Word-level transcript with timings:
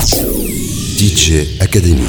DJ 0.00 1.60
Academy. 1.60 2.08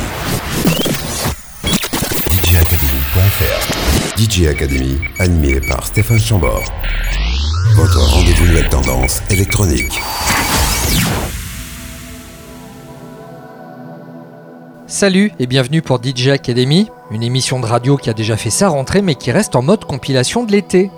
DJacademy.fr 2.21 4.17
DJ 4.17 4.47
Academy, 4.47 4.97
animé 5.19 5.59
par 5.59 5.85
Stéphane 5.85 6.17
Chambord. 6.17 6.63
Votre 7.75 7.99
rendez-vous 7.99 8.45
nouvelle 8.45 8.69
tendance 8.69 9.19
électronique. 9.29 9.99
Salut 14.87 15.33
et 15.39 15.47
bienvenue 15.47 15.81
pour 15.81 16.01
DJ 16.01 16.29
Academy, 16.29 16.87
une 17.11 17.23
émission 17.23 17.59
de 17.59 17.65
radio 17.65 17.97
qui 17.97 18.09
a 18.09 18.13
déjà 18.13 18.37
fait 18.37 18.51
sa 18.51 18.69
rentrée 18.69 19.01
mais 19.01 19.15
qui 19.15 19.33
reste 19.33 19.57
en 19.57 19.63
mode 19.63 19.83
compilation 19.83 20.45
de 20.45 20.53
l'été. 20.53 20.91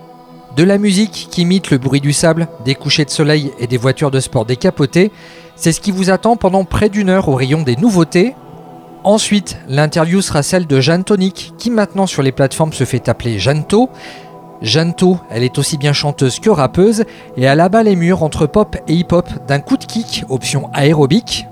De 0.55 0.63
la 0.63 0.77
musique 0.77 1.29
qui 1.31 1.41
imite 1.41 1.71
le 1.71 1.79
bruit 1.79 1.99
du 1.99 2.13
sable, 2.13 2.47
des 2.63 2.75
couchers 2.75 3.05
de 3.05 3.09
soleil 3.09 3.51
et 3.57 3.65
des 3.65 3.77
voitures 3.77 4.11
de 4.11 4.19
sport 4.19 4.45
décapotées, 4.45 5.11
c'est 5.55 5.71
ce 5.71 5.81
qui 5.81 5.89
vous 5.89 6.11
attend 6.11 6.35
pendant 6.35 6.63
près 6.63 6.89
d'une 6.89 7.09
heure 7.09 7.27
au 7.27 7.33
rayon 7.33 7.63
des 7.63 7.75
nouveautés. 7.75 8.35
Ensuite, 9.03 9.57
l'interview 9.67 10.21
sera 10.21 10.43
celle 10.43 10.67
de 10.67 10.79
Jeanne 10.79 11.03
Tonic, 11.03 11.53
qui 11.57 11.71
maintenant 11.71 12.05
sur 12.05 12.21
les 12.21 12.31
plateformes 12.31 12.71
se 12.71 12.83
fait 12.83 13.09
appeler 13.09 13.39
Jeanto. 13.39 13.89
Jeanto, 14.61 15.17
elle 15.31 15.43
est 15.43 15.57
aussi 15.57 15.77
bien 15.77 15.91
chanteuse 15.91 16.39
que 16.39 16.51
rappeuse, 16.51 17.03
et 17.35 17.43
elle 17.43 17.59
abat 17.59 17.81
les 17.81 17.95
murs 17.95 18.21
entre 18.21 18.45
pop 18.45 18.77
et 18.87 18.93
hip-hop 18.93 19.27
d'un 19.47 19.59
coup 19.59 19.77
de 19.77 19.85
kick, 19.85 20.23
option 20.29 20.69
aérobique. 20.71 21.47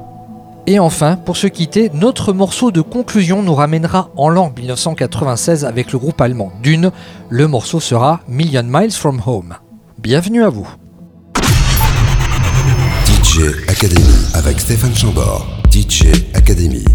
Et 0.68 0.80
enfin, 0.80 1.16
pour 1.16 1.38
se 1.38 1.48
quitter, 1.48 1.90
notre 1.94 2.34
morceau 2.34 2.72
de 2.72 2.82
conclusion 2.82 3.42
nous 3.42 3.56
ramènera 3.56 4.12
en 4.16 4.30
l'an 4.30 4.54
1996 4.56 5.66
avec 5.66 5.92
le 5.92 5.98
groupe 5.98 6.22
allemand 6.22 6.52
Dune. 6.62 6.92
Le 7.30 7.48
morceau 7.48 7.80
sera 7.80 8.22
Million 8.28 8.64
Miles 8.64 8.92
from 8.92 9.22
Home. 9.26 9.56
Bienvenue 9.98 10.44
à 10.44 10.50
vous. 10.50 10.70
DJ 13.06 13.40
Academy 13.68 14.26
avec 14.36 14.60
Stéphane 14.60 14.96
Chambord. 14.96 15.48
DJ 15.72 16.08
Academy. 16.36 16.86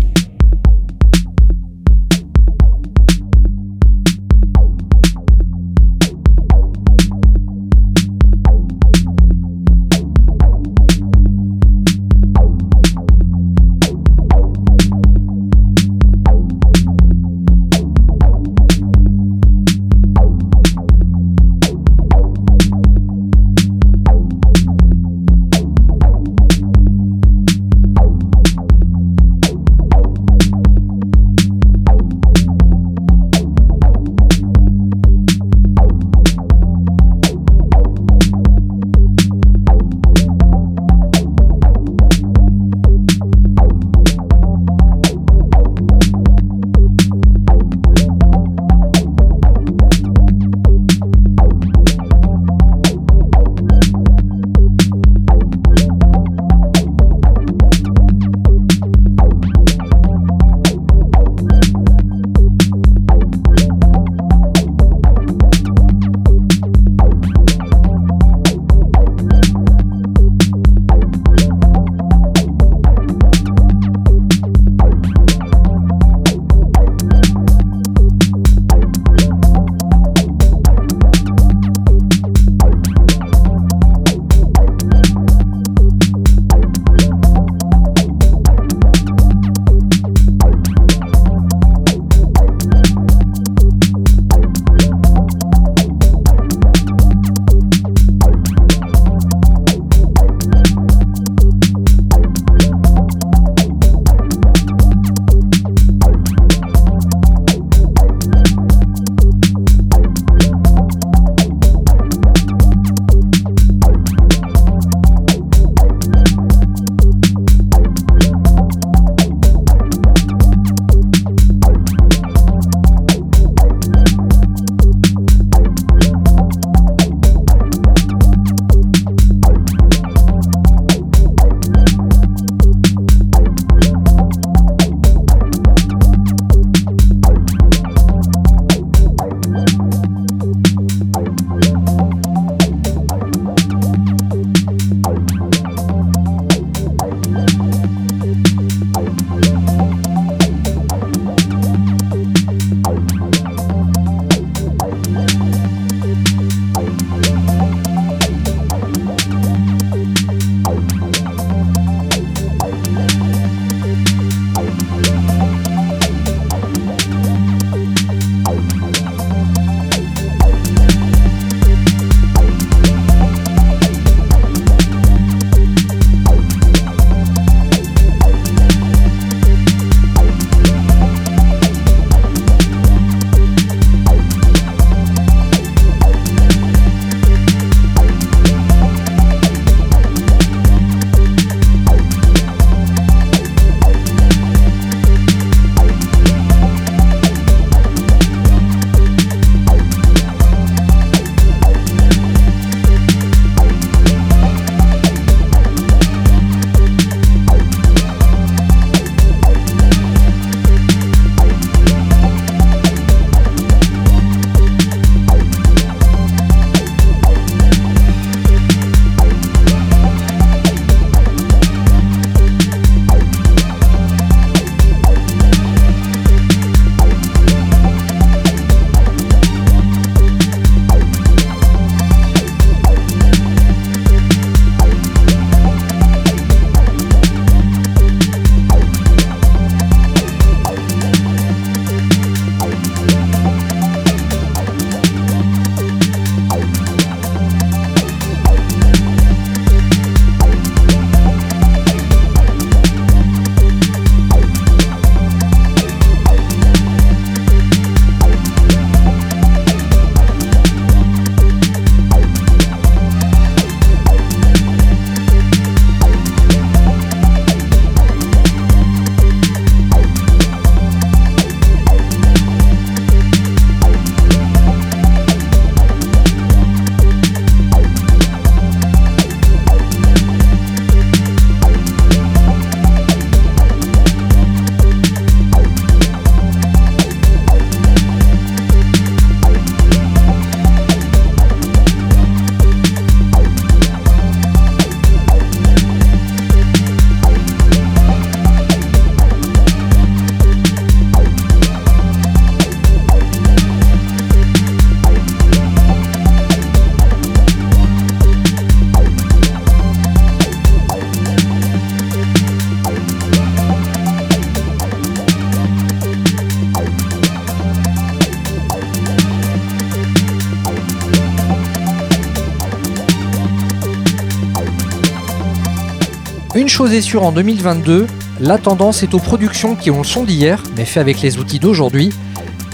Chose 326.76 326.93
est 326.93 327.00
sûre 327.00 327.23
en 327.23 327.33
2022, 327.33 328.07
la 328.38 328.59
tendance 328.59 329.02
est 329.02 329.14
aux 329.14 329.19
productions 329.19 329.76
qui 329.76 329.90
ont 329.90 329.97
le 329.97 330.05
son 330.05 330.25
d'hier, 330.25 330.62
mais 330.76 330.85
fait 330.85 331.00
avec 331.00 331.23
les 331.23 331.38
outils 331.38 331.59
d'aujourd'hui. 331.59 332.11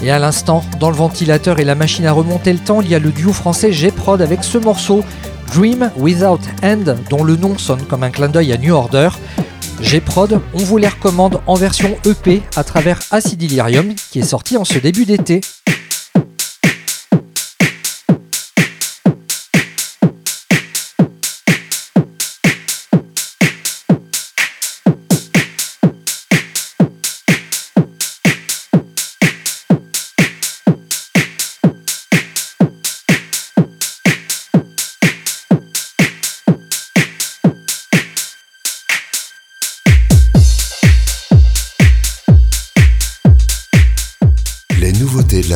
Et 0.03 0.11
à 0.11 0.19
l'instant, 0.19 0.61
dans 0.81 0.89
le 0.89 0.95
ventilateur 0.97 1.57
et 1.61 1.63
la 1.63 1.73
machine 1.73 2.05
à 2.05 2.11
remonter 2.11 2.51
le 2.51 2.59
temps, 2.59 2.81
il 2.81 2.89
y 2.89 2.95
a 2.95 2.99
le 2.99 3.11
duo 3.11 3.31
français 3.31 3.71
G-Prod 3.71 4.21
avec 4.21 4.43
ce 4.43 4.57
morceau 4.57 5.05
Dream 5.53 5.89
Without 5.95 6.41
End, 6.61 6.95
dont 7.09 7.23
le 7.23 7.37
nom 7.37 7.57
sonne 7.57 7.81
comme 7.83 8.03
un 8.03 8.09
clin 8.09 8.27
d'œil 8.27 8.51
à 8.51 8.57
New 8.57 8.73
Order. 8.73 9.07
G-Prod, 9.79 10.41
on 10.53 10.57
vous 10.57 10.77
les 10.77 10.89
recommande 10.89 11.39
en 11.47 11.53
version 11.53 11.95
EP 12.03 12.41
à 12.57 12.65
travers 12.65 12.99
Acid 13.09 13.39
Delirium 13.39 13.93
qui 14.11 14.19
est 14.19 14.23
sorti 14.23 14.57
en 14.57 14.65
ce 14.65 14.79
début 14.79 15.05
d'été. 15.05 15.39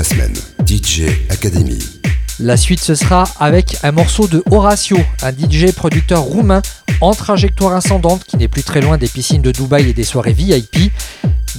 Semaine, 0.08 0.34
DJ 0.66 1.10
Academy. 1.30 1.80
La 2.40 2.56
suite 2.56 2.80
ce 2.80 2.96
sera 2.96 3.26
avec 3.42 3.76
un 3.84 3.92
morceau 3.92 4.28
de 4.28 4.42
Horatio, 4.50 4.98
un 5.22 5.32
DJ 5.32 5.74
producteur 5.76 6.22
roumain 6.22 6.62
en 7.02 7.14
trajectoire 7.14 7.74
ascendante 7.76 8.24
qui 8.24 8.38
n'est 8.38 8.48
plus 8.48 8.64
très 8.64 8.80
loin 8.80 8.98
des 8.98 9.10
piscines 9.10 9.42
de 9.42 9.52
Dubaï 9.52 9.90
et 9.90 9.94
des 9.94 10.06
soirées 10.06 10.32
VIP. 10.32 10.94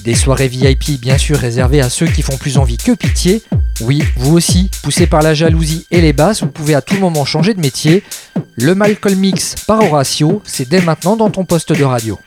Des 0.03 0.15
soirées 0.15 0.49
VIP 0.49 0.99
bien 0.99 1.19
sûr 1.19 1.37
réservées 1.37 1.83
à 1.83 1.91
ceux 1.91 2.07
qui 2.07 2.23
font 2.23 2.39
plus 2.39 2.57
envie 2.57 2.79
que 2.79 2.93
pitié. 2.93 3.43
Oui, 3.83 4.03
vous 4.17 4.35
aussi, 4.35 4.71
poussé 4.83 5.07
par 5.07 5.21
la 5.21 5.35
jalousie 5.35 5.87
et 5.91 6.01
les 6.01 6.15
basses, 6.15 6.43
vous 6.43 6.51
pouvez 6.51 6.75
à 6.75 6.81
tout 6.81 6.97
moment 6.97 7.27
changer 7.27 7.53
de 7.53 7.61
métier. 7.61 8.03
Le 8.57 8.75
Malcolm 8.75 9.19
Mix 9.19 9.57
par 9.67 9.83
Horatio, 9.83 10.41
c'est 10.47 10.69
dès 10.69 10.81
maintenant 10.81 11.17
dans 11.17 11.29
ton 11.29 11.45
poste 11.45 11.75
de 11.75 11.85
radio. 11.85 12.19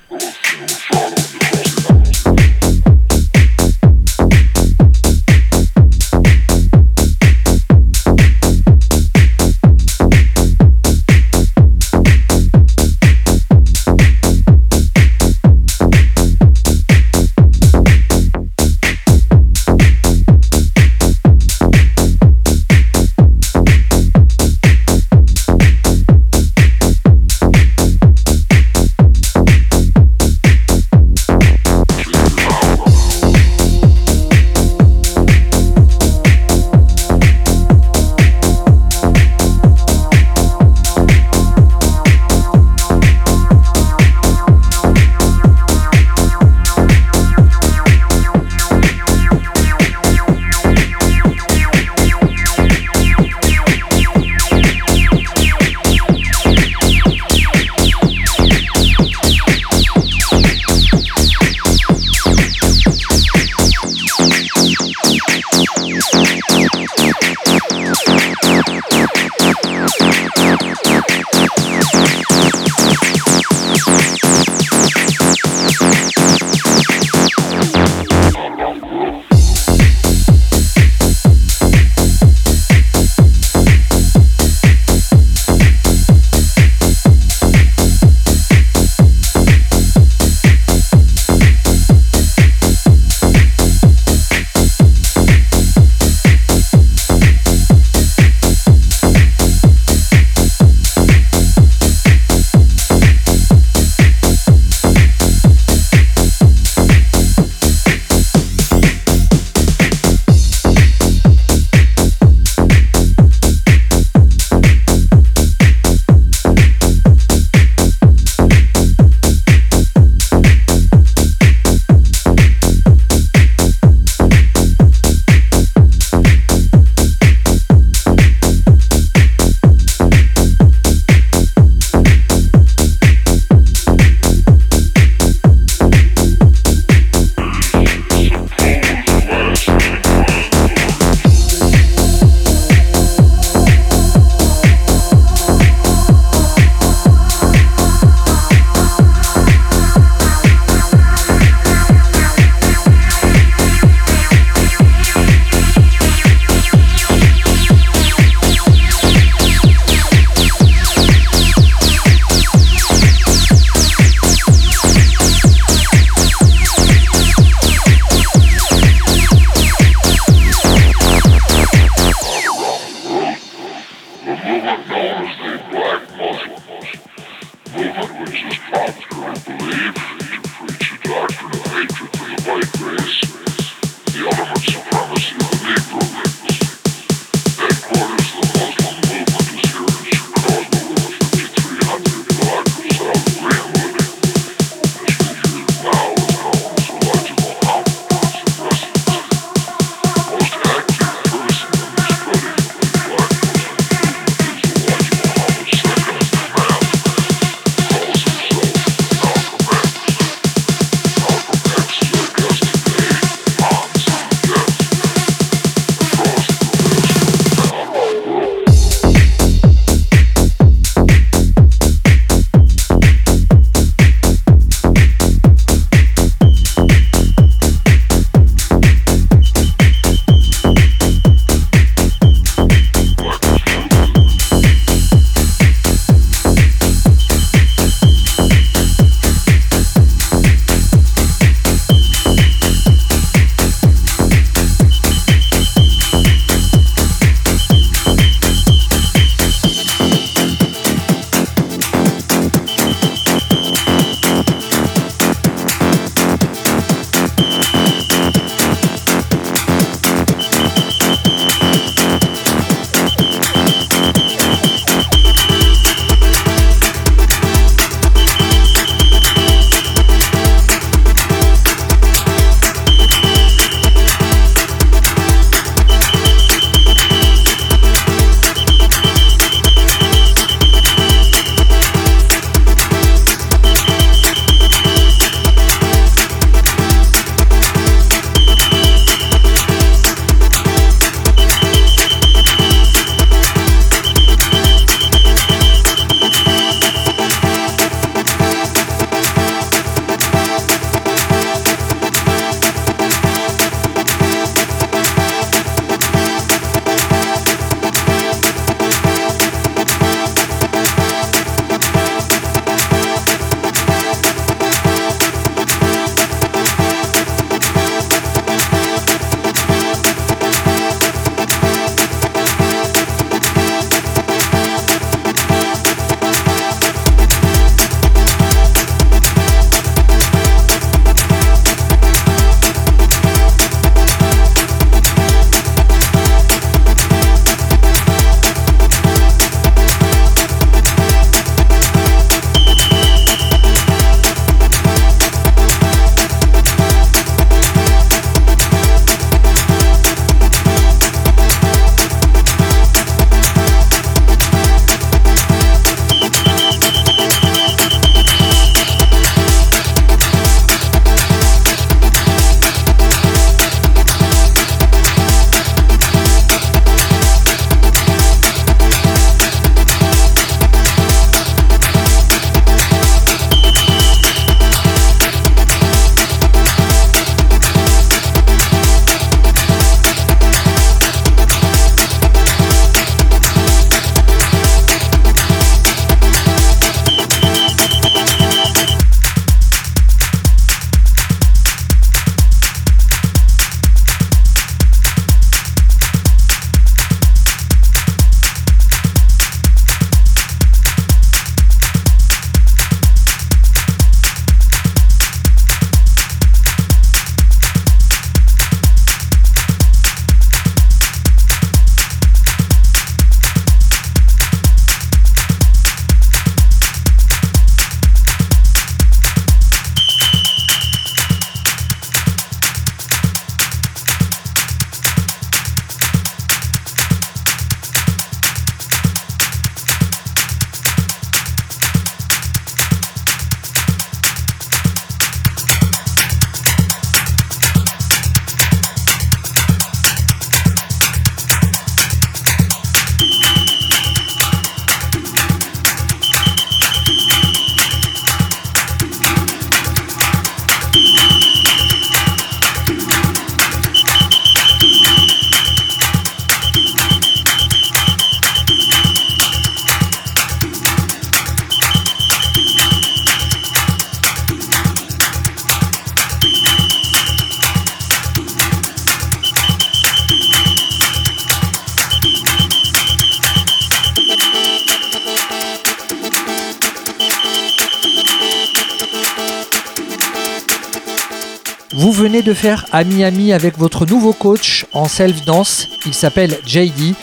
De 482.43 482.53
faire 482.53 482.85
ami-ami 482.91 483.53
avec 483.53 483.77
votre 483.77 484.05
nouveau 484.05 484.33
coach 484.33 484.85
en 484.93 485.07
self-dance. 485.07 485.87
Il 486.05 486.13
s'appelle 486.13 486.57
JD. 486.65 487.15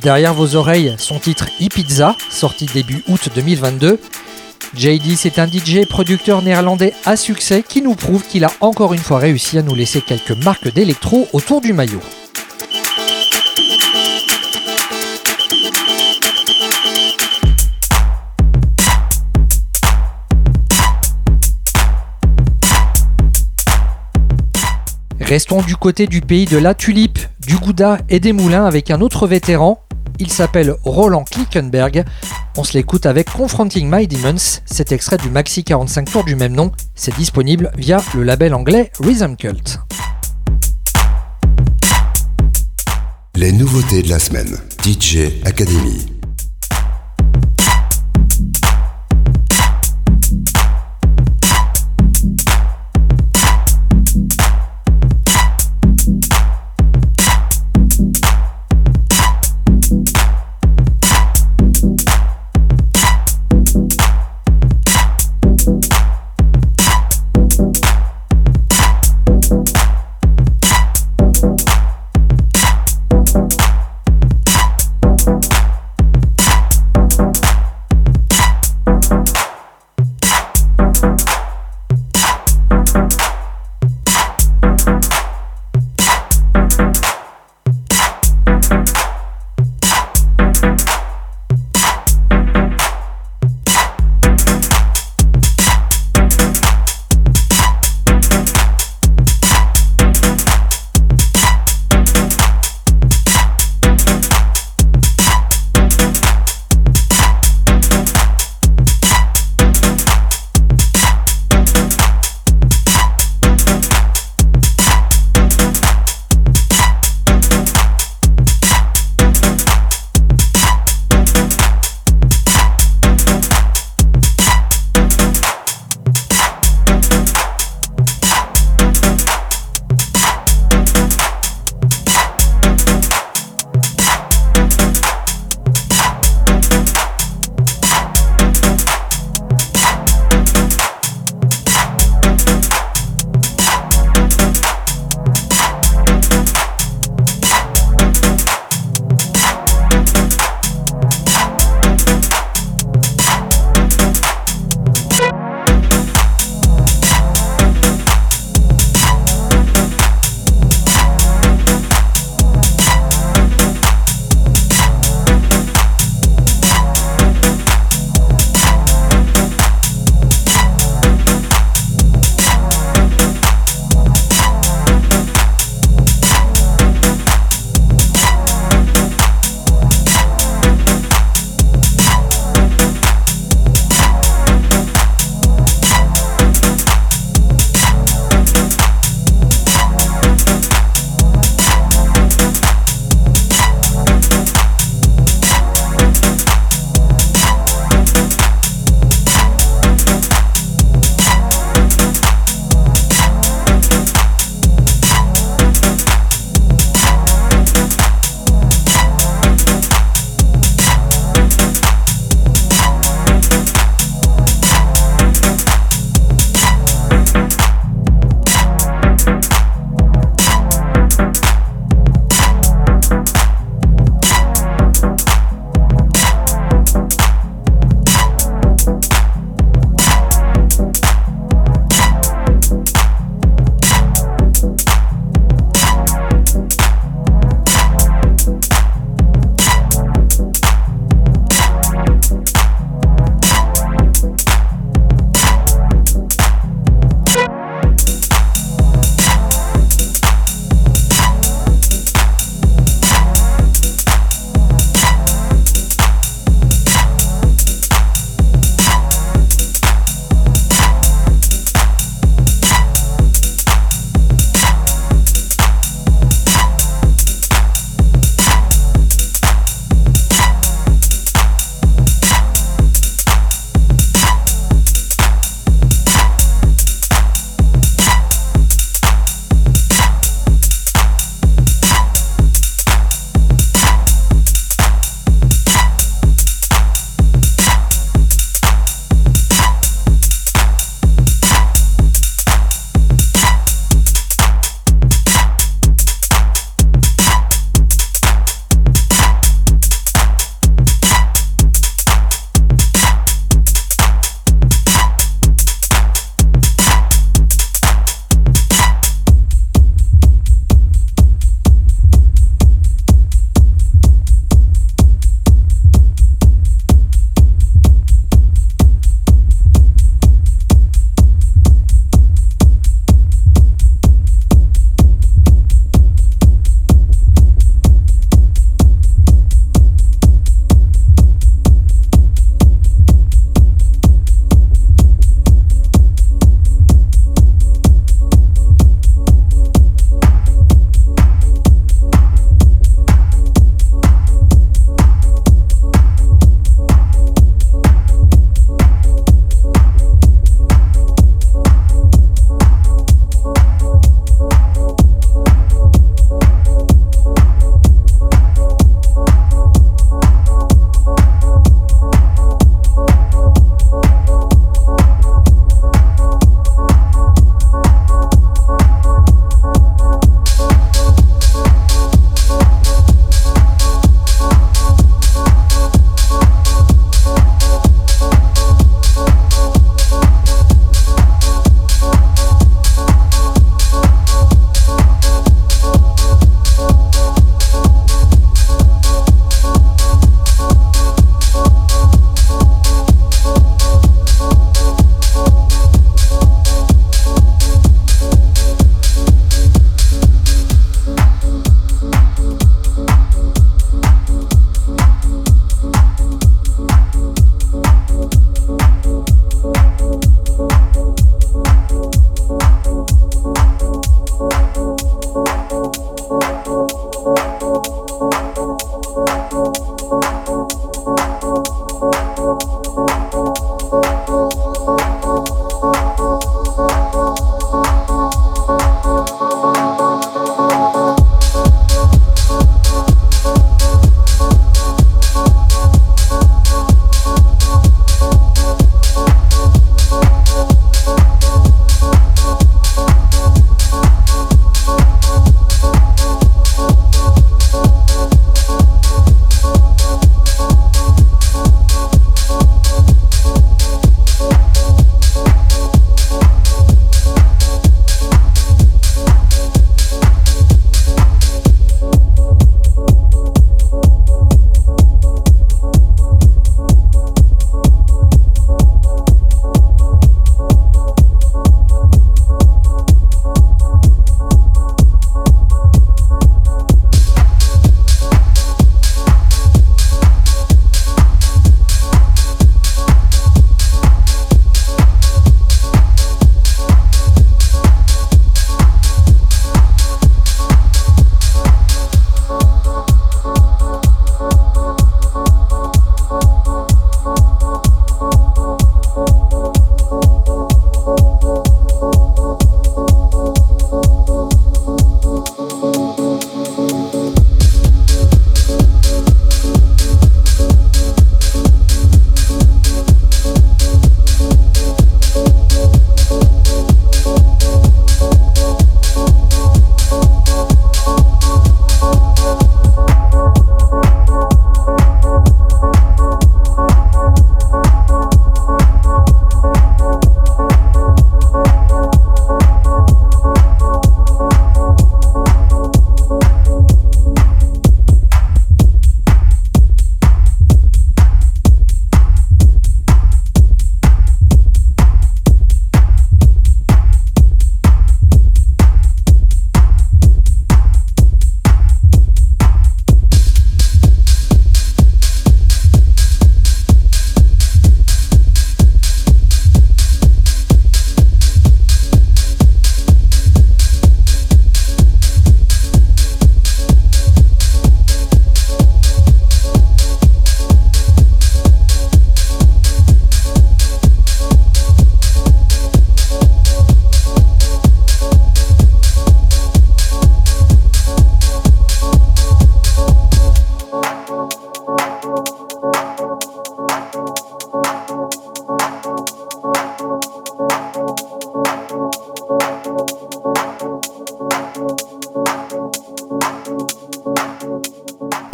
Derrière 0.00 0.34
vos 0.34 0.56
oreilles, 0.56 0.94
son 0.98 1.18
titre 1.18 1.46
E-Pizza, 1.60 2.16
sorti 2.30 2.66
début 2.66 3.02
août 3.08 3.28
2022. 3.34 3.98
JD, 4.74 5.16
c'est 5.16 5.38
un 5.38 5.46
DJ 5.46 5.86
producteur 5.88 6.42
néerlandais 6.42 6.94
à 7.04 7.16
succès 7.16 7.62
qui 7.66 7.82
nous 7.82 7.94
prouve 7.94 8.24
qu'il 8.26 8.44
a 8.44 8.52
encore 8.60 8.94
une 8.94 9.00
fois 9.00 9.18
réussi 9.18 9.58
à 9.58 9.62
nous 9.62 9.74
laisser 9.74 10.00
quelques 10.00 10.32
marques 10.44 10.72
d'électro 10.72 11.28
autour 11.32 11.60
du 11.60 11.72
maillot. 11.72 12.00
Restons 25.32 25.62
du 25.62 25.76
côté 25.76 26.06
du 26.06 26.20
pays 26.20 26.44
de 26.44 26.58
la 26.58 26.74
tulipe, 26.74 27.18
du 27.40 27.56
gouda 27.56 27.96
et 28.10 28.20
des 28.20 28.34
moulins 28.34 28.66
avec 28.66 28.90
un 28.90 29.00
autre 29.00 29.26
vétéran. 29.26 29.82
Il 30.18 30.30
s'appelle 30.30 30.74
Roland 30.84 31.24
Klickenberg. 31.24 32.04
On 32.58 32.64
se 32.64 32.74
l'écoute 32.74 33.06
avec 33.06 33.30
Confronting 33.30 33.88
My 33.90 34.06
Demons, 34.06 34.60
cet 34.66 34.92
extrait 34.92 35.16
du 35.16 35.30
maxi 35.30 35.64
45 35.64 36.10
tours 36.10 36.24
du 36.24 36.36
même 36.36 36.52
nom. 36.52 36.70
C'est 36.94 37.16
disponible 37.16 37.72
via 37.78 38.02
le 38.14 38.24
label 38.24 38.52
anglais 38.52 38.92
Rhythm 39.00 39.36
Cult. 39.36 39.80
Les 43.34 43.52
nouveautés 43.52 44.02
de 44.02 44.10
la 44.10 44.18
semaine. 44.18 44.58
DJ 44.84 45.30
Academy. 45.46 46.11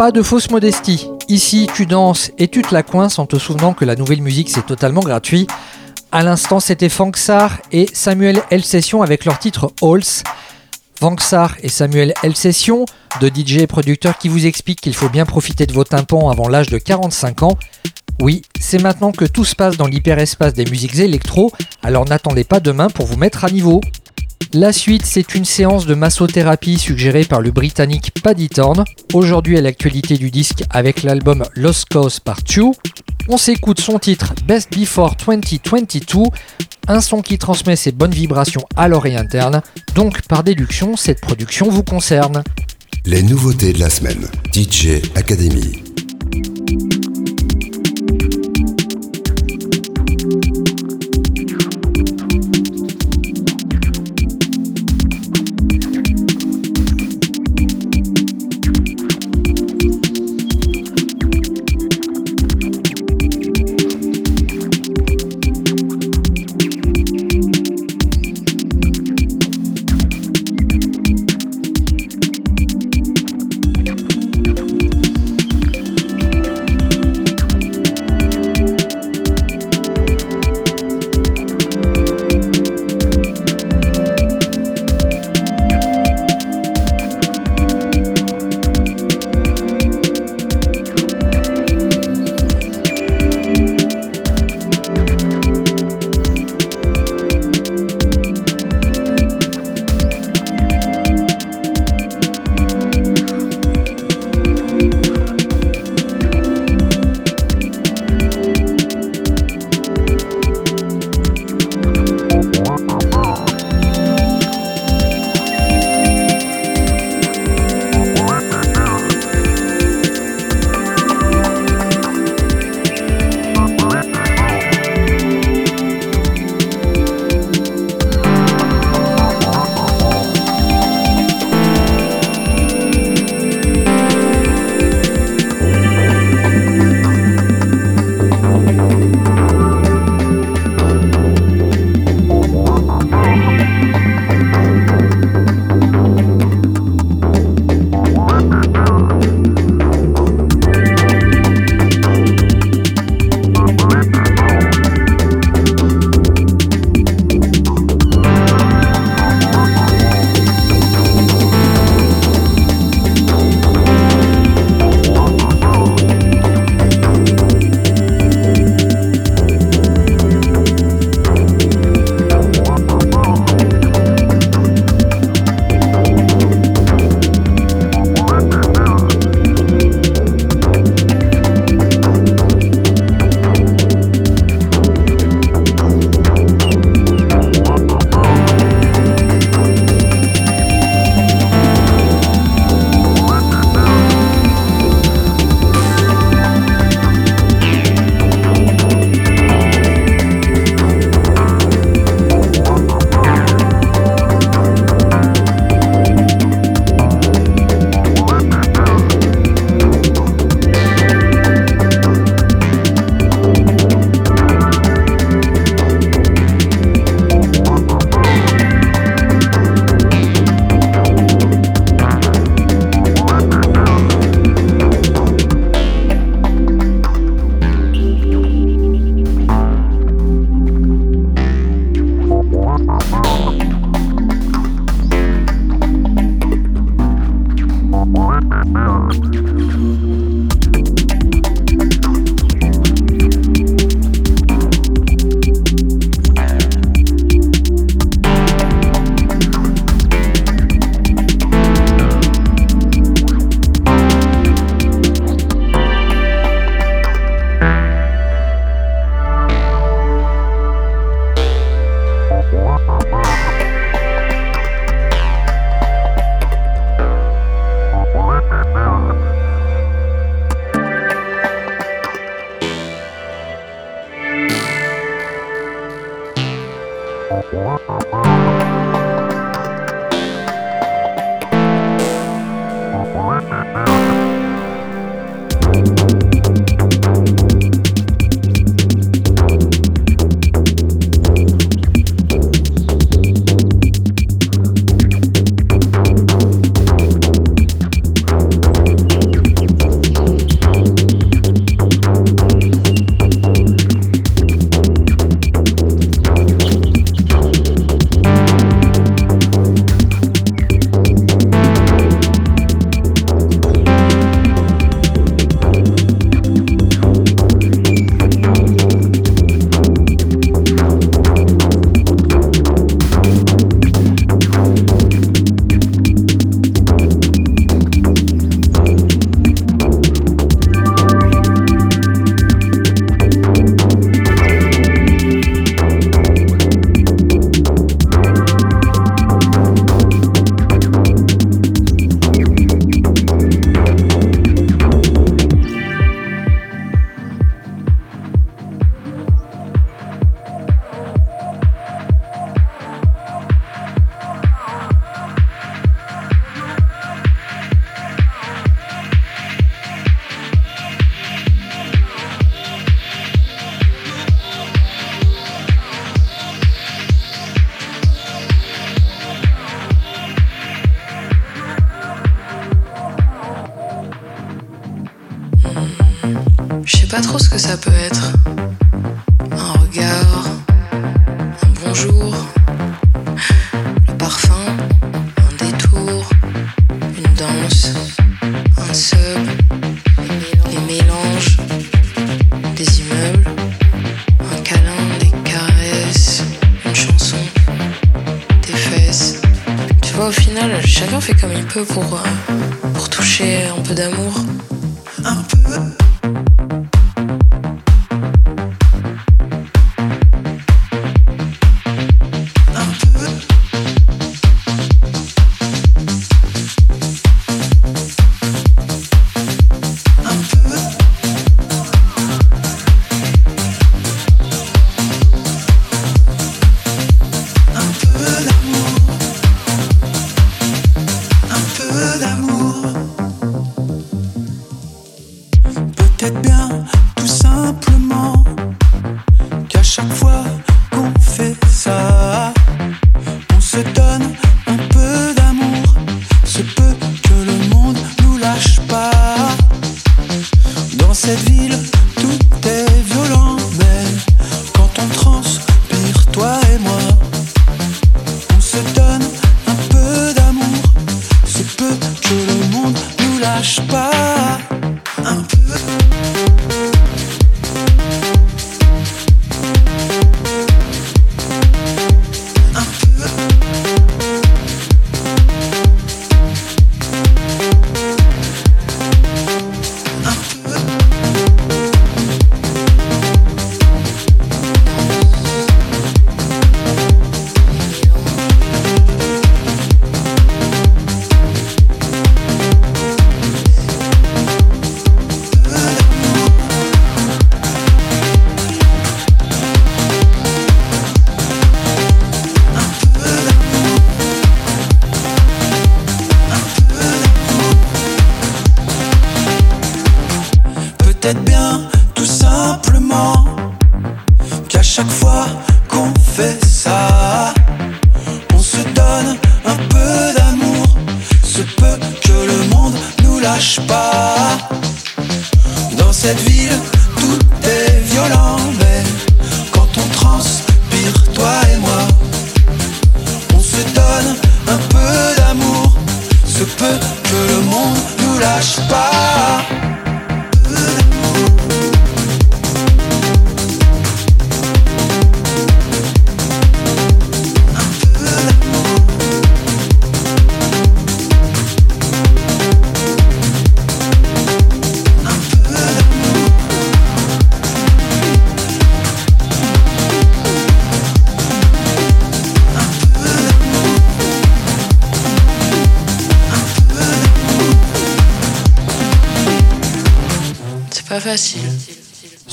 Pas 0.08 0.12
de 0.12 0.22
fausse 0.22 0.48
modestie. 0.48 1.06
Ici, 1.28 1.68
tu 1.74 1.84
danses 1.84 2.30
et 2.38 2.48
tu 2.48 2.62
te 2.62 2.72
la 2.72 2.82
coinces 2.82 3.18
en 3.18 3.26
te 3.26 3.36
souvenant 3.36 3.74
que 3.74 3.84
la 3.84 3.94
nouvelle 3.94 4.22
musique 4.22 4.48
c'est 4.48 4.64
totalement 4.64 5.02
gratuit. 5.02 5.46
À 6.12 6.22
l'instant, 6.22 6.60
c'était 6.60 6.88
Fanksar 6.88 7.58
et 7.72 7.86
Samuel 7.92 8.42
L. 8.48 8.64
Session 8.64 9.02
avec 9.02 9.26
leur 9.26 9.38
titre 9.38 9.70
Halls. 9.82 10.24
Vanksar 10.98 11.56
et 11.62 11.68
Samuel 11.68 12.14
L. 12.22 12.34
Session, 12.34 12.86
de 13.20 13.28
DJ 13.28 13.58
et 13.58 13.66
producteurs 13.66 14.16
qui 14.16 14.30
vous 14.30 14.46
expliquent 14.46 14.80
qu'il 14.80 14.94
faut 14.94 15.10
bien 15.10 15.26
profiter 15.26 15.66
de 15.66 15.74
vos 15.74 15.84
tympans 15.84 16.30
avant 16.30 16.48
l'âge 16.48 16.70
de 16.70 16.78
45 16.78 17.42
ans. 17.42 17.58
Oui, 18.22 18.40
c'est 18.58 18.80
maintenant 18.80 19.12
que 19.12 19.26
tout 19.26 19.44
se 19.44 19.54
passe 19.54 19.76
dans 19.76 19.88
l'hyperespace 19.88 20.54
des 20.54 20.64
musiques 20.64 20.98
électro, 20.98 21.52
alors 21.82 22.06
n'attendez 22.06 22.44
pas 22.44 22.60
demain 22.60 22.88
pour 22.88 23.04
vous 23.04 23.18
mettre 23.18 23.44
à 23.44 23.50
niveau. 23.50 23.82
La 24.54 24.72
suite, 24.72 25.04
c'est 25.04 25.34
une 25.34 25.44
séance 25.44 25.86
de 25.86 25.94
massothérapie 25.94 26.78
suggérée 26.78 27.24
par 27.24 27.40
le 27.40 27.50
britannique 27.50 28.12
Paddy 28.22 28.48
Thorne. 28.48 28.84
Aujourd'hui 29.12 29.58
à 29.58 29.60
l'actualité 29.60 30.16
du 30.16 30.30
disque 30.30 30.64
avec 30.70 31.02
l'album 31.02 31.44
Lost 31.54 31.86
Cause 31.90 32.20
Part 32.20 32.40
2. 32.42 32.62
On 33.28 33.36
s'écoute 33.36 33.80
son 33.80 33.98
titre 33.98 34.34
Best 34.46 34.72
Before 34.72 35.16
2022, 35.26 36.20
un 36.88 37.00
son 37.02 37.20
qui 37.20 37.36
transmet 37.36 37.76
ses 37.76 37.92
bonnes 37.92 38.10
vibrations 38.10 38.64
à 38.74 38.88
l'oreille 38.88 39.16
interne, 39.16 39.60
donc 39.94 40.22
par 40.22 40.42
déduction, 40.42 40.96
cette 40.96 41.20
production 41.20 41.68
vous 41.68 41.82
concerne. 41.82 42.42
Les 43.04 43.22
nouveautés 43.22 43.74
de 43.74 43.80
la 43.80 43.90
semaine, 43.90 44.26
DJ 44.54 45.02
Academy. 45.14 45.82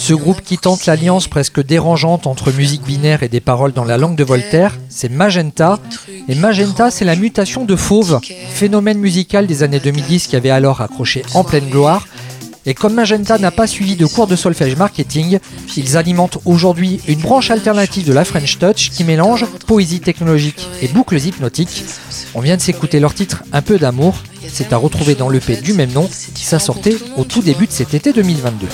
Ce 0.08 0.14
groupe 0.14 0.44
qui 0.44 0.60
tente 0.60 0.86
l'alliance 0.86 1.28
presque 1.28 1.66
dérangeante 1.66 2.28
entre 2.28 2.52
musique 2.52 2.84
binaire 2.84 3.24
et 3.24 3.28
des 3.28 3.40
paroles 3.40 3.74
dans 3.74 3.84
la 3.84 3.98
langue 3.98 4.16
de 4.16 4.24
Voltaire, 4.24 4.78
c'est 4.88 5.10
Magenta. 5.10 5.80
Et 6.30 6.36
Magenta, 6.36 6.92
c'est 6.92 7.06
la 7.06 7.16
mutation 7.16 7.66
de 7.66 7.76
Fauve, 7.76 8.20
phénomène 8.54 9.00
musical 9.00 9.48
des 9.48 9.64
années 9.64 9.80
2010 9.80 10.28
qui 10.28 10.36
avait 10.36 10.52
alors 10.52 10.82
accroché 10.82 11.24
en 11.34 11.44
pleine 11.44 11.68
gloire. 11.72 12.08
Et 12.68 12.76
comme 12.76 12.94
Magenta 12.94 13.40
n'a 13.40 13.50
pas 13.50 13.66
suivi 13.66 13.96
de 13.96 14.06
cours 14.06 14.28
de 14.28 14.36
solfège 14.36 14.76
marketing, 14.76 15.40
ils 15.76 15.98
alimentent 15.98 16.38
aujourd'hui 16.46 17.02
une 17.08 17.22
branche 17.22 17.50
alternative 17.50 18.06
de 18.06 18.14
la 18.14 18.26
French 18.26 18.60
Touch 18.60 18.92
qui 18.92 19.06
mélange 19.06 19.48
poésie 19.66 20.02
technologique 20.02 20.68
et 20.84 20.88
boucles 20.88 21.18
hypnotiques. 21.18 21.84
On 22.36 22.42
vient 22.42 22.58
de 22.58 22.62
s'écouter 22.62 23.00
leur 23.00 23.16
titre 23.16 23.44
Un 23.54 23.64
peu 23.64 23.80
d'amour, 23.80 24.14
c'est 24.54 24.72
à 24.72 24.78
retrouver 24.78 25.16
dans 25.16 25.30
l'EP 25.30 25.56
du 25.62 25.74
même 25.74 25.94
nom 25.94 26.08
qui 26.36 26.44
s'est 26.44 26.60
sorti 26.60 26.96
au 27.18 27.24
tout 27.24 27.42
début 27.42 27.66
de 27.66 27.72
cet 27.72 27.96
été 27.96 28.14
2022. 28.14 28.68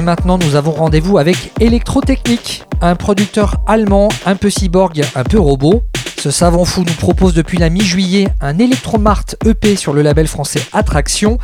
Dès 0.00 0.06
maintenant, 0.06 0.38
nous 0.38 0.56
avons 0.56 0.70
rendez-vous 0.70 1.18
avec 1.18 1.52
Electrotechnique, 1.60 2.64
un 2.80 2.96
producteur 2.96 3.60
allemand 3.66 4.08
un 4.24 4.34
peu 4.34 4.48
cyborg, 4.48 5.02
un 5.14 5.24
peu 5.24 5.38
robot, 5.38 5.82
Ce 6.16 6.30
savant 6.30 6.64
fou 6.64 6.84
nous 6.86 6.94
propose 6.94 7.34
depuis 7.34 7.58
la 7.58 7.68
mi-juillet 7.68 8.28
un 8.40 8.58
Electromart 8.58 9.26
EP 9.44 9.76
sur 9.76 9.92
le 9.92 10.00
label 10.00 10.26
français 10.26 10.62
Attraction. 10.72 11.36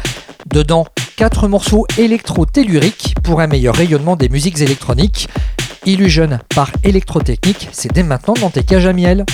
Dedans, 0.47 0.87
4 1.19 1.49
morceaux 1.49 1.87
électro-telluriques 1.99 3.15
pour 3.23 3.43
un 3.43 3.47
meilleur 3.47 3.75
rayonnement 3.75 4.17
des 4.17 4.31
musiques 4.31 4.63
électroniques. 4.63 5.29
Illusion 5.85 6.39
par 6.55 6.71
Electrotechnique, 6.83 7.69
c'est 7.73 7.93
dès 7.93 8.05
maintenant 8.05 8.35
dans 8.41 8.49
tes 8.49 8.65
cages 8.65 8.87
à 8.87 8.95
miel. 8.95 9.27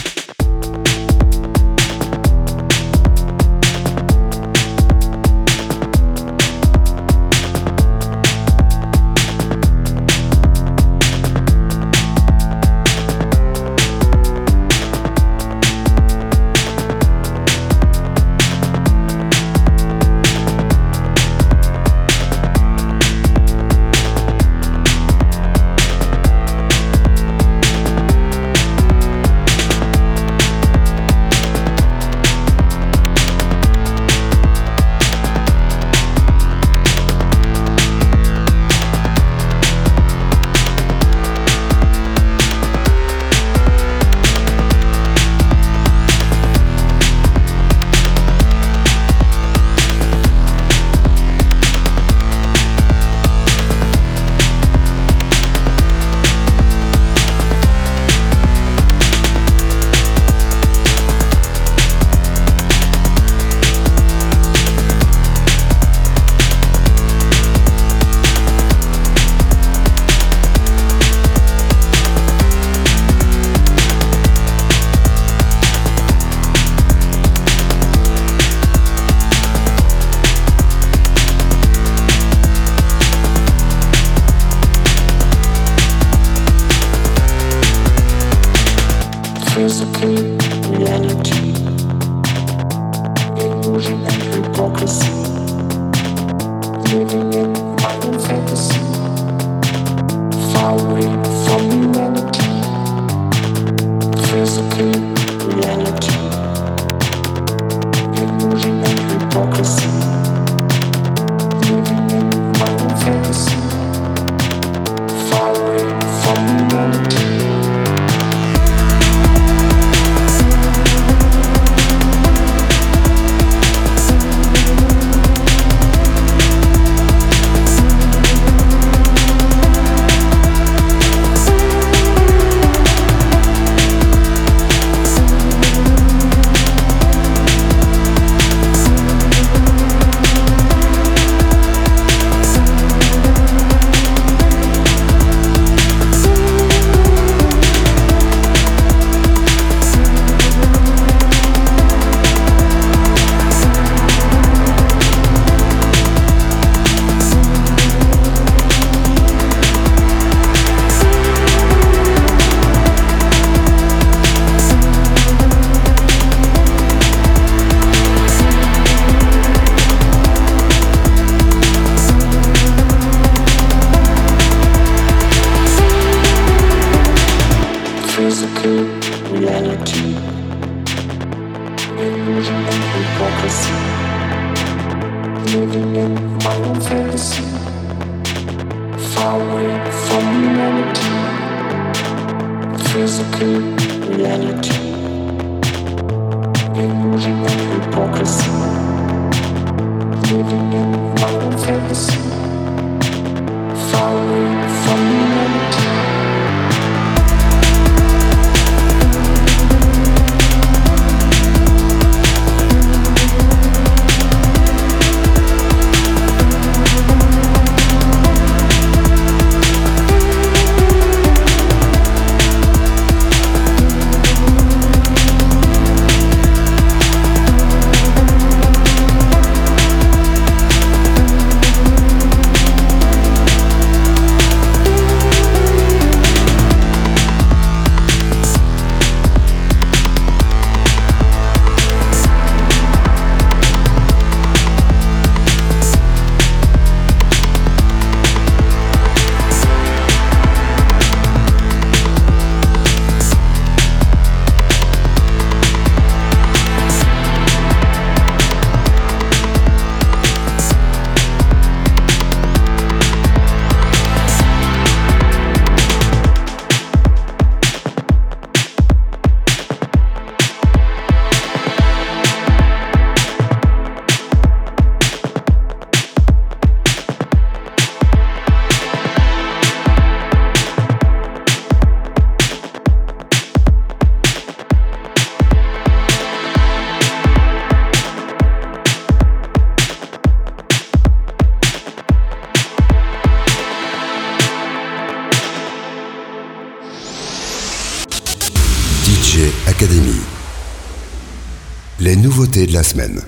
les 302.03 302.17
nouveautés 302.17 302.67
de 302.67 302.73
la 302.73 302.83
semaine. 302.83 303.23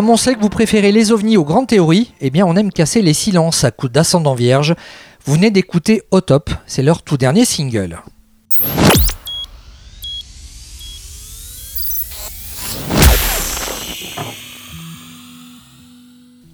Comme 0.00 0.08
on 0.08 0.16
sait 0.16 0.34
que 0.34 0.40
vous 0.40 0.48
préférez 0.48 0.92
les 0.92 1.12
ovnis 1.12 1.36
aux 1.36 1.44
grandes 1.44 1.66
théories, 1.66 2.14
eh 2.22 2.30
bien 2.30 2.46
on 2.46 2.56
aime 2.56 2.72
casser 2.72 3.02
les 3.02 3.12
silences 3.12 3.64
à 3.64 3.70
coups 3.70 3.92
d'ascendant 3.92 4.32
vierge. 4.32 4.74
Vous 5.26 5.34
venez 5.34 5.50
d'écouter 5.50 6.00
Au 6.10 6.22
Top, 6.22 6.48
c'est 6.64 6.82
leur 6.82 7.02
tout 7.02 7.18
dernier 7.18 7.44
single. 7.44 8.00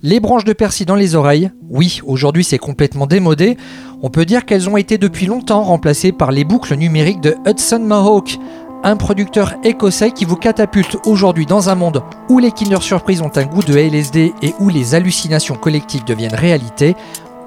Les 0.02 0.18
branches 0.18 0.44
de 0.44 0.52
persil 0.52 0.84
dans 0.84 0.96
les 0.96 1.14
oreilles, 1.14 1.52
oui, 1.70 2.00
aujourd'hui 2.04 2.42
c'est 2.42 2.58
complètement 2.58 3.06
démodé. 3.06 3.56
On 4.02 4.10
peut 4.10 4.24
dire 4.24 4.44
qu'elles 4.44 4.68
ont 4.68 4.76
été 4.76 4.98
depuis 4.98 5.26
longtemps 5.26 5.62
remplacées 5.62 6.10
par 6.10 6.32
les 6.32 6.42
boucles 6.42 6.74
numériques 6.74 7.20
de 7.20 7.36
Hudson 7.46 7.78
Mohawk, 7.78 8.38
un 8.82 8.96
producteur 8.96 9.54
écossais 9.64 10.12
qui 10.12 10.24
vous 10.24 10.36
catapulte 10.36 10.96
aujourd'hui 11.06 11.46
dans 11.46 11.68
un 11.68 11.74
monde 11.74 12.02
où 12.28 12.38
les 12.38 12.52
Kinder 12.52 12.82
Surprise 12.82 13.22
ont 13.22 13.30
un 13.36 13.44
goût 13.44 13.62
de 13.62 13.76
LSD 13.76 14.32
et 14.42 14.54
où 14.58 14.68
les 14.68 14.94
hallucinations 14.94 15.56
collectives 15.56 16.04
deviennent 16.04 16.34
réalité. 16.34 16.96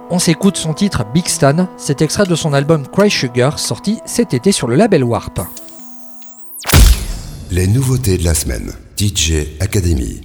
On 0.10 0.20
s'écoute 0.20 0.58
son 0.58 0.74
titre 0.74 1.06
Big 1.14 1.28
Stan, 1.28 1.68
cet 1.78 2.02
extrait 2.02 2.26
de 2.26 2.36
son 2.36 2.54
album 2.54 2.88
Cry 2.88 3.10
Sugar 3.10 3.60
sorti 3.60 4.00
cet 4.06 4.34
été 4.34 4.52
sur 4.52 4.68
le 4.68 4.76
label 4.76 5.04
Warp. 5.04 5.40
Les 7.52 7.68
nouveautés 7.68 8.18
de 8.18 8.24
la 8.24 8.34
semaine. 8.34 8.74
DJ 8.98 9.48
Academy. 9.60 10.22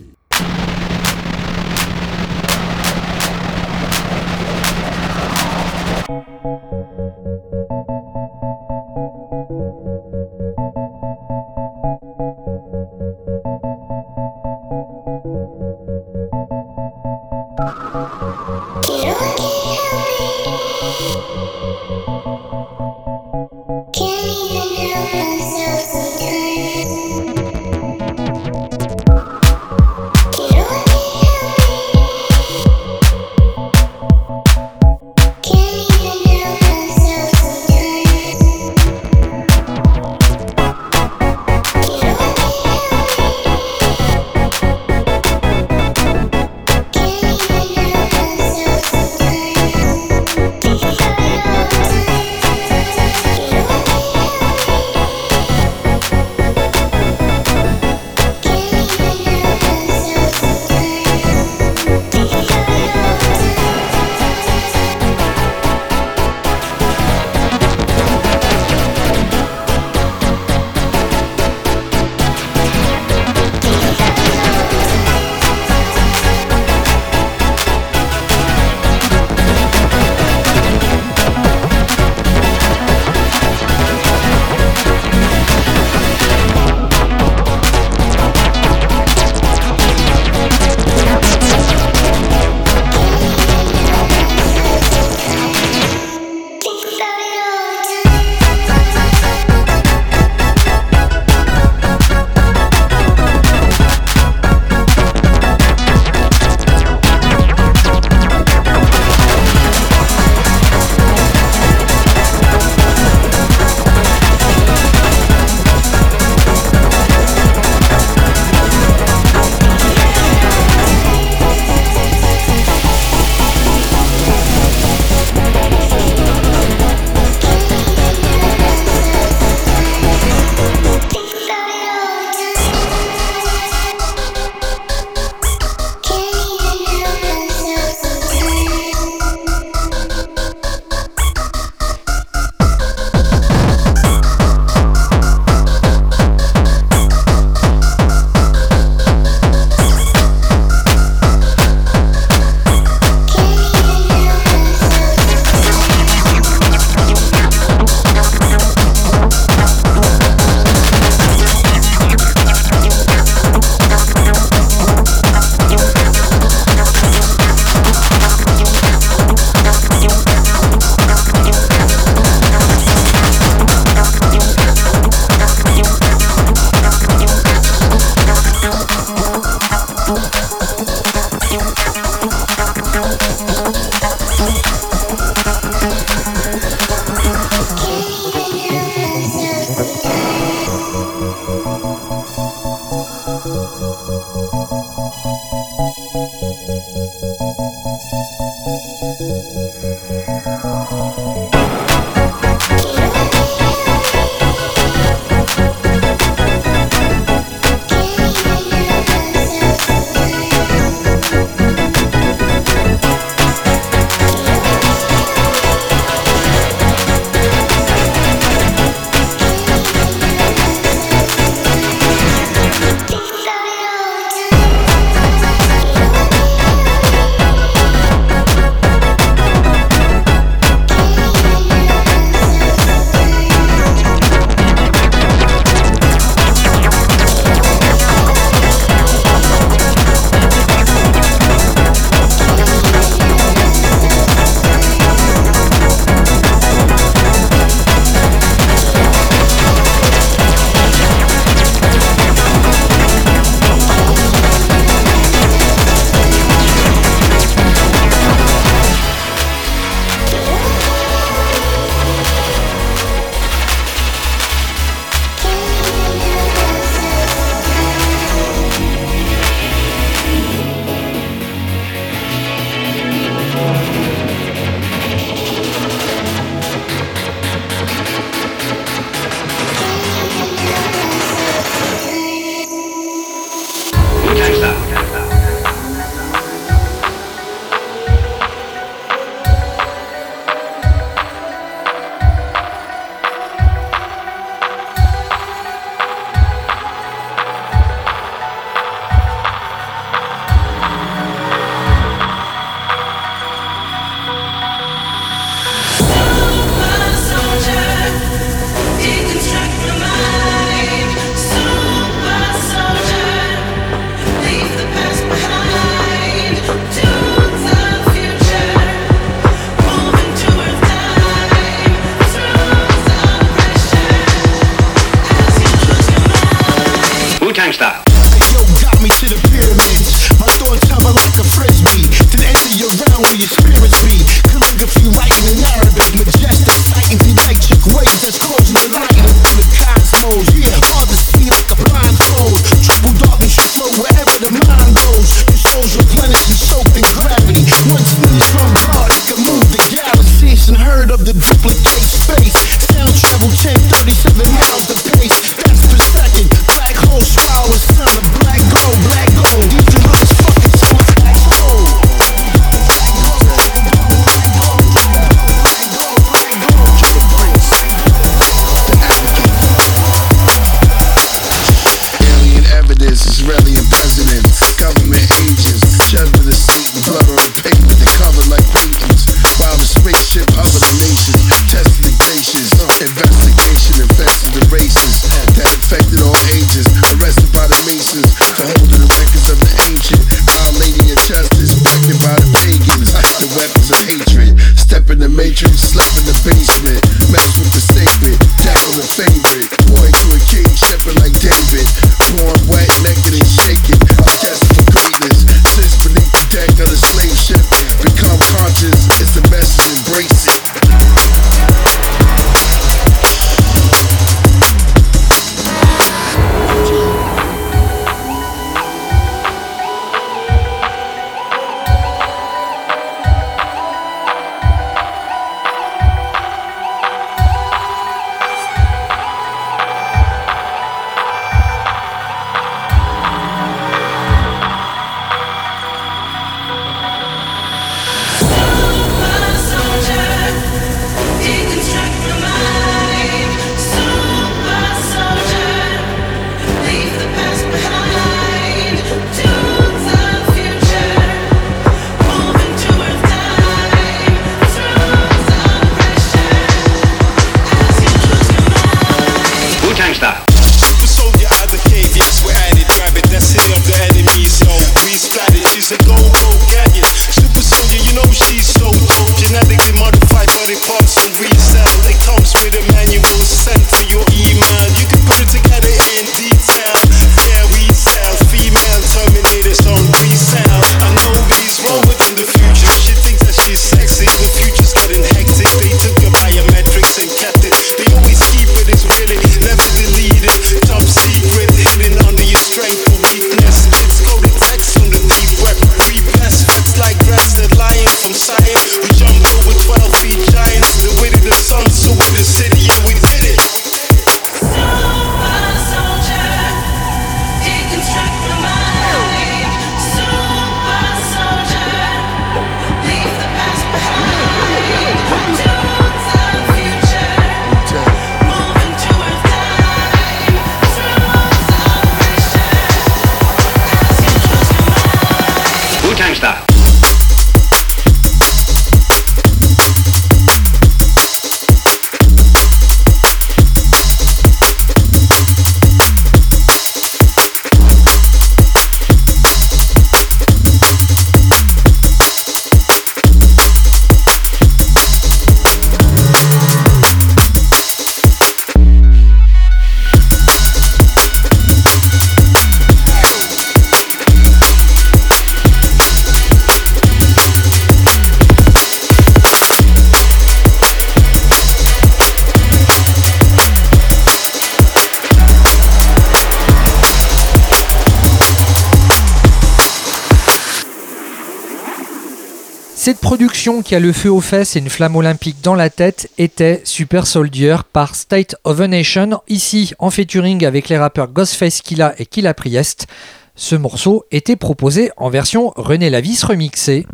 Qui 573.65 573.95
a 573.95 573.99
le 573.99 574.13
feu 574.13 574.31
aux 574.31 574.43
fesses 574.43 574.77
et 574.77 574.79
une 574.79 574.91
flamme 574.91 575.17
olympique 575.17 575.63
dans 575.63 575.75
la 575.75 575.89
tête 575.89 576.31
était 576.37 576.83
Super 576.85 577.27
Soldier 577.27 577.77
par 577.95 578.15
State 578.15 578.57
of 578.65 578.79
a 578.79 578.89
Nation, 578.89 579.41
ici 579.49 579.95
en 579.99 580.11
featuring 580.11 580.67
avec 580.67 580.91
les 580.91 580.99
rappeurs 580.99 581.29
Ghostface 581.29 581.81
Killa 581.81 582.15
et 582.19 582.27
Killa 582.27 582.53
Priest. 582.53 583.07
Ce 583.55 583.75
morceau 583.75 584.27
était 584.31 584.57
proposé 584.57 585.11
en 585.17 585.31
version 585.31 585.73
René 585.77 586.11
Lavis 586.11 586.43
remixée. 586.45 587.07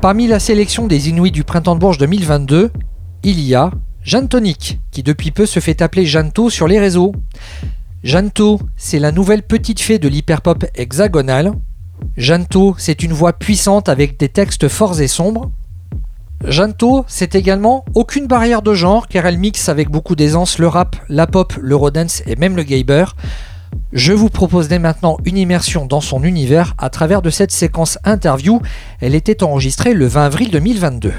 Parmi 0.00 0.26
la 0.26 0.40
sélection 0.40 0.86
des 0.86 1.10
Inuits 1.10 1.30
du 1.30 1.44
Printemps 1.44 1.74
de 1.74 1.80
Bourges 1.80 1.98
2022, 1.98 2.70
il 3.22 3.40
y 3.40 3.54
a 3.54 3.70
Jeanne 4.02 4.28
Tonic, 4.28 4.80
qui 4.92 5.02
depuis 5.02 5.30
peu 5.30 5.44
se 5.44 5.60
fait 5.60 5.82
appeler 5.82 6.06
Janto 6.06 6.48
sur 6.48 6.66
les 6.68 6.80
réseaux. 6.80 7.12
Janto, 8.04 8.60
c'est 8.76 8.98
la 8.98 9.12
nouvelle 9.12 9.42
petite 9.42 9.80
fée 9.80 9.98
de 9.98 10.08
l'hyperpop 10.08 10.66
hexagonal. 10.74 11.52
Janto, 12.18 12.74
c'est 12.76 13.02
une 13.02 13.14
voix 13.14 13.32
puissante 13.32 13.88
avec 13.88 14.20
des 14.20 14.28
textes 14.28 14.68
forts 14.68 15.00
et 15.00 15.08
sombres. 15.08 15.50
Janto, 16.46 17.06
c'est 17.08 17.34
également 17.34 17.86
aucune 17.94 18.26
barrière 18.26 18.60
de 18.60 18.74
genre 18.74 19.08
car 19.08 19.24
elle 19.24 19.38
mixe 19.38 19.70
avec 19.70 19.88
beaucoup 19.88 20.16
d'aisance 20.16 20.58
le 20.58 20.68
rap, 20.68 20.96
la 21.08 21.26
pop, 21.26 21.54
l'eurodance 21.58 22.22
et 22.26 22.36
même 22.36 22.56
le 22.56 22.62
gayber. 22.62 23.06
Je 23.94 24.12
vous 24.12 24.28
propose 24.28 24.68
dès 24.68 24.78
maintenant 24.78 25.16
une 25.24 25.38
immersion 25.38 25.86
dans 25.86 26.02
son 26.02 26.24
univers 26.24 26.74
à 26.76 26.90
travers 26.90 27.22
de 27.22 27.30
cette 27.30 27.52
séquence 27.52 27.98
interview. 28.04 28.60
Elle 29.00 29.14
était 29.14 29.42
enregistrée 29.42 29.94
le 29.94 30.06
20 30.06 30.26
avril 30.26 30.50
2022. 30.50 31.10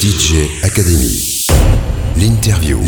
DJ 0.00 0.34
Academy. 0.62 1.48
L'interview. 2.16 2.78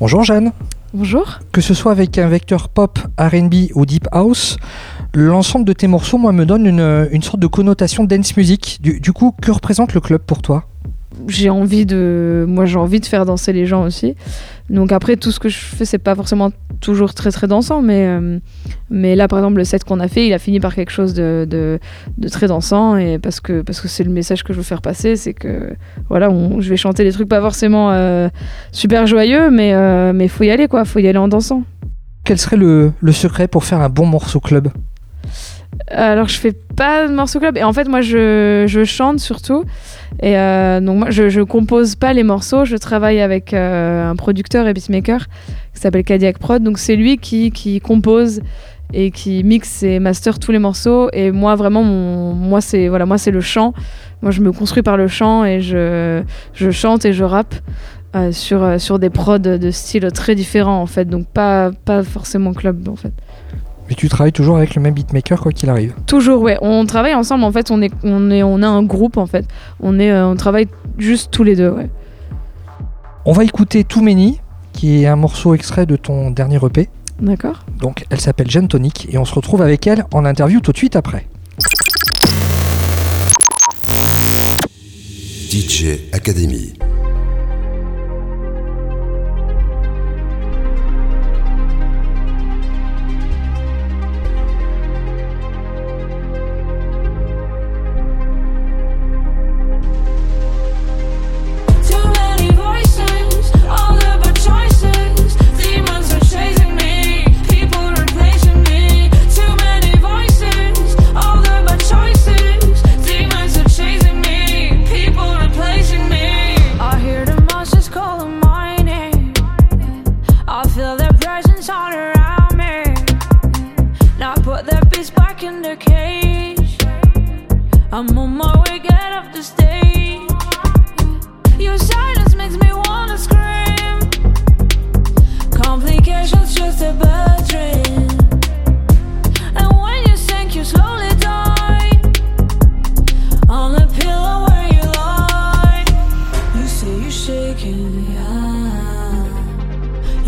Bonjour 0.00 0.22
Jeanne. 0.22 0.52
Bonjour. 0.94 1.40
Que 1.50 1.60
ce 1.60 1.74
soit 1.74 1.90
avec 1.90 2.18
un 2.18 2.28
vecteur 2.28 2.68
pop, 2.68 3.00
RB 3.18 3.72
ou 3.74 3.84
deep 3.84 4.06
house, 4.12 4.56
l'ensemble 5.12 5.64
de 5.64 5.72
tes 5.72 5.88
morceaux, 5.88 6.18
moi, 6.18 6.30
me 6.30 6.46
donne 6.46 6.66
une, 6.66 7.22
sorte 7.22 7.40
de 7.40 7.48
connotation 7.48 8.04
dance 8.04 8.36
music. 8.36 8.78
Du, 8.80 9.00
du 9.00 9.12
coup, 9.12 9.34
que 9.42 9.50
représente 9.50 9.94
le 9.94 10.00
club 10.00 10.20
pour 10.22 10.40
toi? 10.40 10.66
J'ai 11.26 11.50
envie 11.50 11.84
de 11.84 12.44
moi 12.48 12.64
j'ai 12.64 12.76
envie 12.76 13.00
de 13.00 13.06
faire 13.06 13.24
danser 13.26 13.52
les 13.52 13.66
gens 13.66 13.82
aussi 13.82 14.14
donc 14.70 14.92
après 14.92 15.16
tout 15.16 15.32
ce 15.32 15.40
que 15.40 15.48
je 15.48 15.56
fais 15.56 15.84
c'est 15.84 15.98
pas 15.98 16.14
forcément 16.14 16.50
toujours 16.80 17.14
très 17.14 17.30
très 17.30 17.46
dansant 17.46 17.82
mais 17.82 18.06
euh, 18.06 18.38
mais 18.90 19.16
là 19.16 19.28
par 19.28 19.38
exemple 19.38 19.58
le 19.58 19.64
set 19.64 19.84
qu'on 19.84 20.00
a 20.00 20.08
fait 20.08 20.26
il 20.26 20.32
a 20.32 20.38
fini 20.38 20.60
par 20.60 20.74
quelque 20.74 20.90
chose 20.90 21.14
de, 21.14 21.46
de, 21.48 22.28
très 22.28 22.46
dansant 22.46 22.96
et 22.96 23.18
parce 23.18 23.40
que 23.40 23.62
parce 23.62 23.80
que 23.80 23.88
c'est 23.88 24.04
le 24.04 24.10
message 24.10 24.44
que 24.44 24.52
je 24.52 24.58
veux 24.58 24.64
faire 24.64 24.82
passer 24.82 25.16
c'est 25.16 25.34
que 25.34 25.72
voilà 26.08 26.30
je 26.58 26.68
vais 26.68 26.76
chanter 26.76 27.04
des 27.04 27.12
trucs 27.12 27.28
pas 27.28 27.40
forcément 27.40 27.90
euh, 27.92 28.28
super 28.72 29.06
joyeux 29.06 29.50
mais 29.50 29.74
euh, 29.74 30.12
mais 30.12 30.28
faut 30.28 30.44
y 30.44 30.50
aller 30.50 30.68
quoi 30.68 30.84
faut 30.84 30.98
y 30.98 31.08
aller 31.08 31.18
en 31.18 31.28
dansant. 31.28 31.62
Quel 32.24 32.38
serait 32.38 32.56
le, 32.56 32.92
le 33.00 33.12
secret 33.12 33.48
pour 33.48 33.64
faire 33.64 33.80
un 33.80 33.88
bon 33.88 34.06
morceau 34.06 34.40
club? 34.40 34.68
Alors 35.86 36.28
je 36.28 36.38
fais 36.38 36.52
pas 36.76 37.06
de 37.08 37.14
morceau 37.14 37.40
club 37.40 37.56
et 37.56 37.64
en 37.64 37.72
fait 37.72 37.88
moi 37.88 38.00
je, 38.00 38.64
je 38.66 38.84
chante 38.84 39.20
surtout 39.20 39.64
et 40.20 40.36
euh, 40.36 40.80
donc 40.80 40.98
moi 40.98 41.10
je, 41.10 41.28
je 41.28 41.40
compose 41.40 41.94
pas 41.94 42.12
les 42.12 42.22
morceaux, 42.22 42.64
je 42.64 42.76
travaille 42.76 43.20
avec 43.20 43.54
euh, 43.54 44.10
un 44.10 44.16
producteur 44.16 44.66
et 44.66 44.74
beatmaker 44.74 45.26
qui 45.74 45.80
s'appelle 45.80 46.04
Cadillac 46.04 46.38
Prod. 46.38 46.62
Donc 46.62 46.78
c'est 46.78 46.96
lui 46.96 47.18
qui, 47.18 47.50
qui 47.50 47.80
compose 47.80 48.40
et 48.92 49.10
qui 49.10 49.44
mixe 49.44 49.82
et 49.82 49.98
master 49.98 50.38
tous 50.38 50.50
les 50.50 50.58
morceaux 50.58 51.08
et 51.12 51.30
moi 51.30 51.54
vraiment 51.54 51.84
mon, 51.84 52.32
moi 52.32 52.60
c'est 52.60 52.88
voilà 52.88 53.06
moi 53.06 53.18
c'est 53.18 53.30
le 53.30 53.40
chant. 53.40 53.74
Moi 54.22 54.32
je 54.32 54.40
me 54.40 54.50
construis 54.50 54.82
par 54.82 54.96
le 54.96 55.06
chant 55.08 55.44
et 55.44 55.60
je, 55.60 56.22
je 56.54 56.70
chante 56.70 57.04
et 57.04 57.12
je 57.12 57.24
rappe. 57.24 57.54
Euh, 58.16 58.32
sur, 58.32 58.80
sur 58.80 58.98
des 58.98 59.10
prods 59.10 59.38
de 59.38 59.70
style 59.70 60.10
très 60.12 60.34
différents 60.34 60.80
en 60.80 60.86
fait, 60.86 61.04
donc 61.04 61.26
pas, 61.26 61.70
pas 61.84 62.02
forcément 62.02 62.54
club 62.54 62.88
en 62.88 62.96
fait. 62.96 63.12
Mais 63.88 63.94
tu 63.94 64.08
travailles 64.08 64.32
toujours 64.32 64.56
avec 64.56 64.74
le 64.74 64.82
même 64.82 64.94
beatmaker 64.94 65.40
quoi 65.40 65.52
qu'il 65.52 65.70
arrive. 65.70 65.94
Toujours, 66.06 66.42
ouais. 66.42 66.58
On 66.60 66.84
travaille 66.84 67.14
ensemble. 67.14 67.44
En 67.44 67.52
fait, 67.52 67.70
on 67.70 67.80
est, 67.80 67.92
on 68.04 68.30
est, 68.30 68.42
on 68.42 68.62
a 68.62 68.68
un 68.68 68.82
groupe 68.82 69.16
en 69.16 69.26
fait. 69.26 69.46
On 69.80 69.98
est, 69.98 70.10
euh, 70.10 70.26
on 70.26 70.36
travaille 70.36 70.68
juste 70.98 71.30
tous 71.30 71.44
les 71.44 71.56
deux, 71.56 71.70
ouais. 71.70 71.88
On 73.24 73.32
va 73.32 73.44
écouter 73.44 73.84
Too 73.84 74.02
Many, 74.02 74.40
qui 74.72 75.02
est 75.02 75.06
un 75.06 75.16
morceau 75.16 75.54
extrait 75.54 75.86
de 75.86 75.96
ton 75.96 76.30
dernier 76.30 76.58
EP. 76.64 76.88
D'accord. 77.20 77.64
Donc, 77.80 78.04
elle 78.10 78.20
s'appelle 78.20 78.50
Jeanne 78.50 78.68
Tonic 78.68 79.08
et 79.10 79.18
on 79.18 79.24
se 79.24 79.34
retrouve 79.34 79.62
avec 79.62 79.86
elle 79.86 80.04
en 80.12 80.24
interview 80.24 80.60
tout 80.60 80.72
de 80.72 80.76
suite 80.76 80.96
après. 80.96 81.26
DJ 85.50 85.98
Academy. 86.12 86.74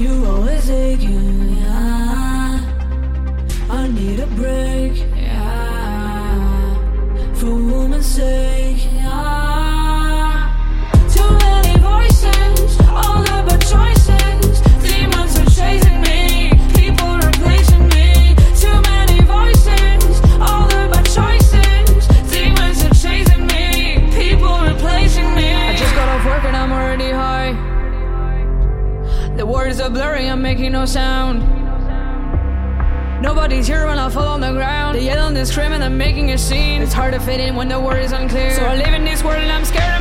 You 0.01 0.24
always 0.24 0.70
aching, 0.70 1.57
yeah. 1.57 2.59
I 3.68 3.86
need 3.88 4.18
a 4.20 4.26
break, 4.28 4.96
yeah. 5.14 6.74
For 7.34 7.55
woman's 7.55 8.07
sake. 8.07 8.69
sorry 30.20 30.30
I'm 30.30 30.42
making 30.42 30.72
no 30.72 30.84
sound. 30.84 31.40
Nobody's 33.22 33.66
here 33.66 33.86
when 33.86 33.98
I 33.98 34.10
fall 34.10 34.34
on 34.34 34.40
the 34.40 34.52
ground. 34.52 34.96
They 34.96 35.04
yell 35.04 35.28
and 35.28 35.48
scream 35.48 35.72
and 35.72 35.82
I'm 35.82 35.96
making 35.96 36.30
a 36.32 36.38
scene. 36.38 36.82
It's 36.82 36.92
hard 36.92 37.14
to 37.14 37.20
fit 37.20 37.40
in 37.40 37.56
when 37.56 37.68
the 37.68 37.80
word 37.80 38.02
is 38.02 38.12
unclear. 38.12 38.54
So 38.54 38.62
I 38.64 38.76
live 38.76 38.92
in 38.92 39.04
this 39.04 39.24
world 39.24 39.38
and 39.38 39.50
I'm 39.50 39.64
scared. 39.64 39.99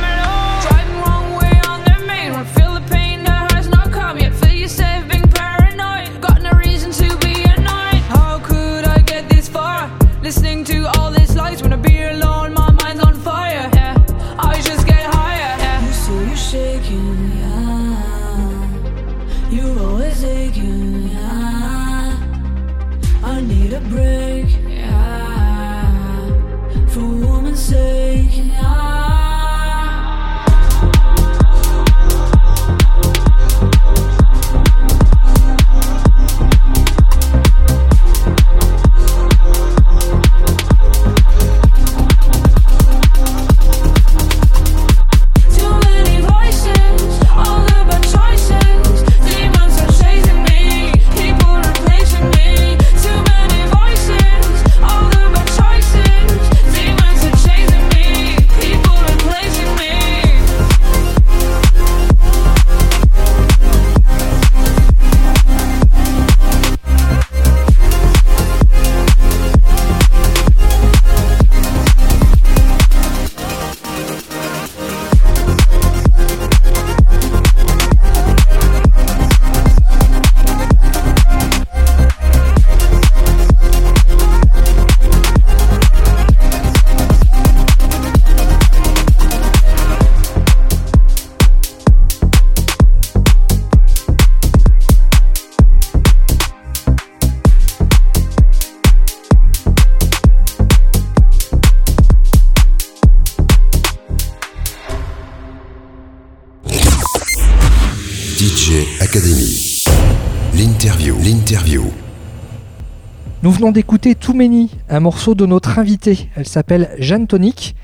Venons 113.60 113.72
d'écouter 113.72 114.14
Too 114.14 114.32
Many, 114.32 114.70
un 114.88 115.00
morceau 115.00 115.34
de 115.34 115.44
notre 115.44 115.78
invitée. 115.78 116.30
Elle 116.34 116.46
s'appelle 116.46 116.88
Jeanne 116.98 117.26
Tonic. 117.26 117.76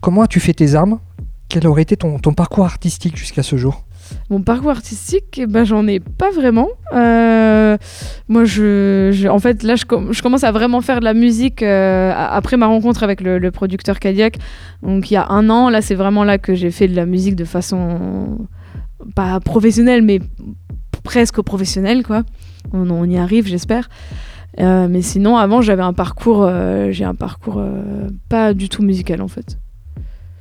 Comment 0.00 0.22
as-tu 0.22 0.38
fait 0.38 0.52
tes 0.52 0.76
armes? 0.76 1.00
Quel 1.48 1.66
aurait 1.66 1.82
été 1.82 1.96
ton, 1.96 2.20
parcours 2.20 2.64
artistique 2.64 3.16
jusqu'à 3.16 3.42
ce 3.42 3.56
jour? 3.56 3.84
Mon 4.30 4.42
parcours 4.42 4.70
artistique, 4.70 5.36
eh 5.38 5.46
ben, 5.46 5.64
j'en 5.64 5.88
ai 5.88 5.98
pas 5.98 6.30
vraiment. 6.30 6.68
Euh, 6.94 7.76
moi, 8.28 8.44
je, 8.44 9.26
en 9.26 9.40
fait, 9.40 9.64
là, 9.64 9.74
je, 9.74 9.86
com- 9.86 10.12
je 10.12 10.22
commence 10.22 10.44
à 10.44 10.52
vraiment 10.52 10.82
faire 10.82 11.00
de 11.00 11.04
la 11.04 11.14
musique 11.14 11.64
euh, 11.64 12.12
après 12.14 12.56
ma 12.56 12.68
rencontre 12.68 13.02
avec 13.02 13.20
le, 13.20 13.50
producteur 13.50 13.98
Cadillac. 13.98 14.38
Donc, 14.84 15.10
il 15.10 15.14
y 15.14 15.16
a 15.16 15.26
un 15.30 15.50
an, 15.50 15.68
là, 15.68 15.82
c'est 15.82 15.96
vraiment 15.96 16.22
là 16.22 16.38
que 16.38 16.54
j'ai 16.54 16.70
fait 16.70 16.86
de 16.86 16.94
la 16.94 17.06
musique 17.06 17.34
de 17.34 17.44
façon 17.44 18.38
pas 19.16 19.40
professionnelle, 19.40 20.02
mais 20.02 20.20
presque 21.02 21.42
professionnelle, 21.42 22.04
quoi. 22.04 22.22
On 22.72 23.04
y 23.04 23.18
arrive, 23.18 23.48
j'espère. 23.48 23.88
Euh, 24.60 24.88
mais 24.88 25.02
sinon, 25.02 25.36
avant, 25.36 25.60
j'avais 25.62 25.82
un 25.82 25.92
parcours, 25.92 26.42
euh, 26.42 26.90
j'ai 26.90 27.04
un 27.04 27.14
parcours 27.14 27.58
euh, 27.58 28.08
pas 28.28 28.54
du 28.54 28.68
tout 28.68 28.82
musical, 28.82 29.22
en 29.22 29.28
fait. 29.28 29.58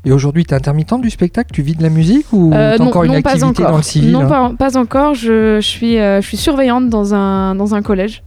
Et 0.05 0.11
aujourd'hui, 0.11 0.45
tu 0.45 0.51
es 0.53 0.57
intermittente 0.57 1.01
du 1.01 1.09
spectacle? 1.09 1.51
Tu 1.53 1.61
vis 1.61 1.75
de 1.75 1.83
la 1.83 1.89
musique 1.89 2.31
ou 2.31 2.49
t'as 2.51 2.77
non, 2.77 2.87
encore 2.87 3.03
une 3.03 3.11
non, 3.11 3.17
activité 3.17 3.43
encore. 3.43 3.71
dans 3.71 3.77
le 3.77 3.83
civil 3.83 4.11
Non, 4.11 4.21
hein? 4.21 4.55
pas, 4.57 4.71
pas 4.71 4.77
encore. 4.77 5.13
Je, 5.13 5.57
je 5.59 5.67
suis, 5.67 5.97
je 5.97 6.21
suis 6.21 6.37
surveillante 6.37 6.89
dans 6.89 7.13
un, 7.13 7.55
dans 7.55 7.75
un 7.75 7.81
collège. 7.81 8.23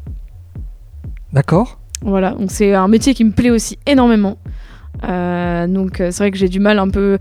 D'accord 1.33 1.79
Voilà, 2.03 2.33
donc 2.33 2.51
c'est 2.51 2.75
un 2.75 2.89
métier 2.89 3.15
qui 3.15 3.25
me 3.25 3.31
plaît 3.31 3.51
aussi 3.51 3.79
énormément. 3.87 4.37
Donc 5.03 5.95
c'est 5.97 6.19
vrai 6.19 6.31
que 6.31 6.37
j'ai 6.37 6.49
du 6.49 6.61
mal 6.61 6.79
un 6.79 6.91
peu 6.91 7.19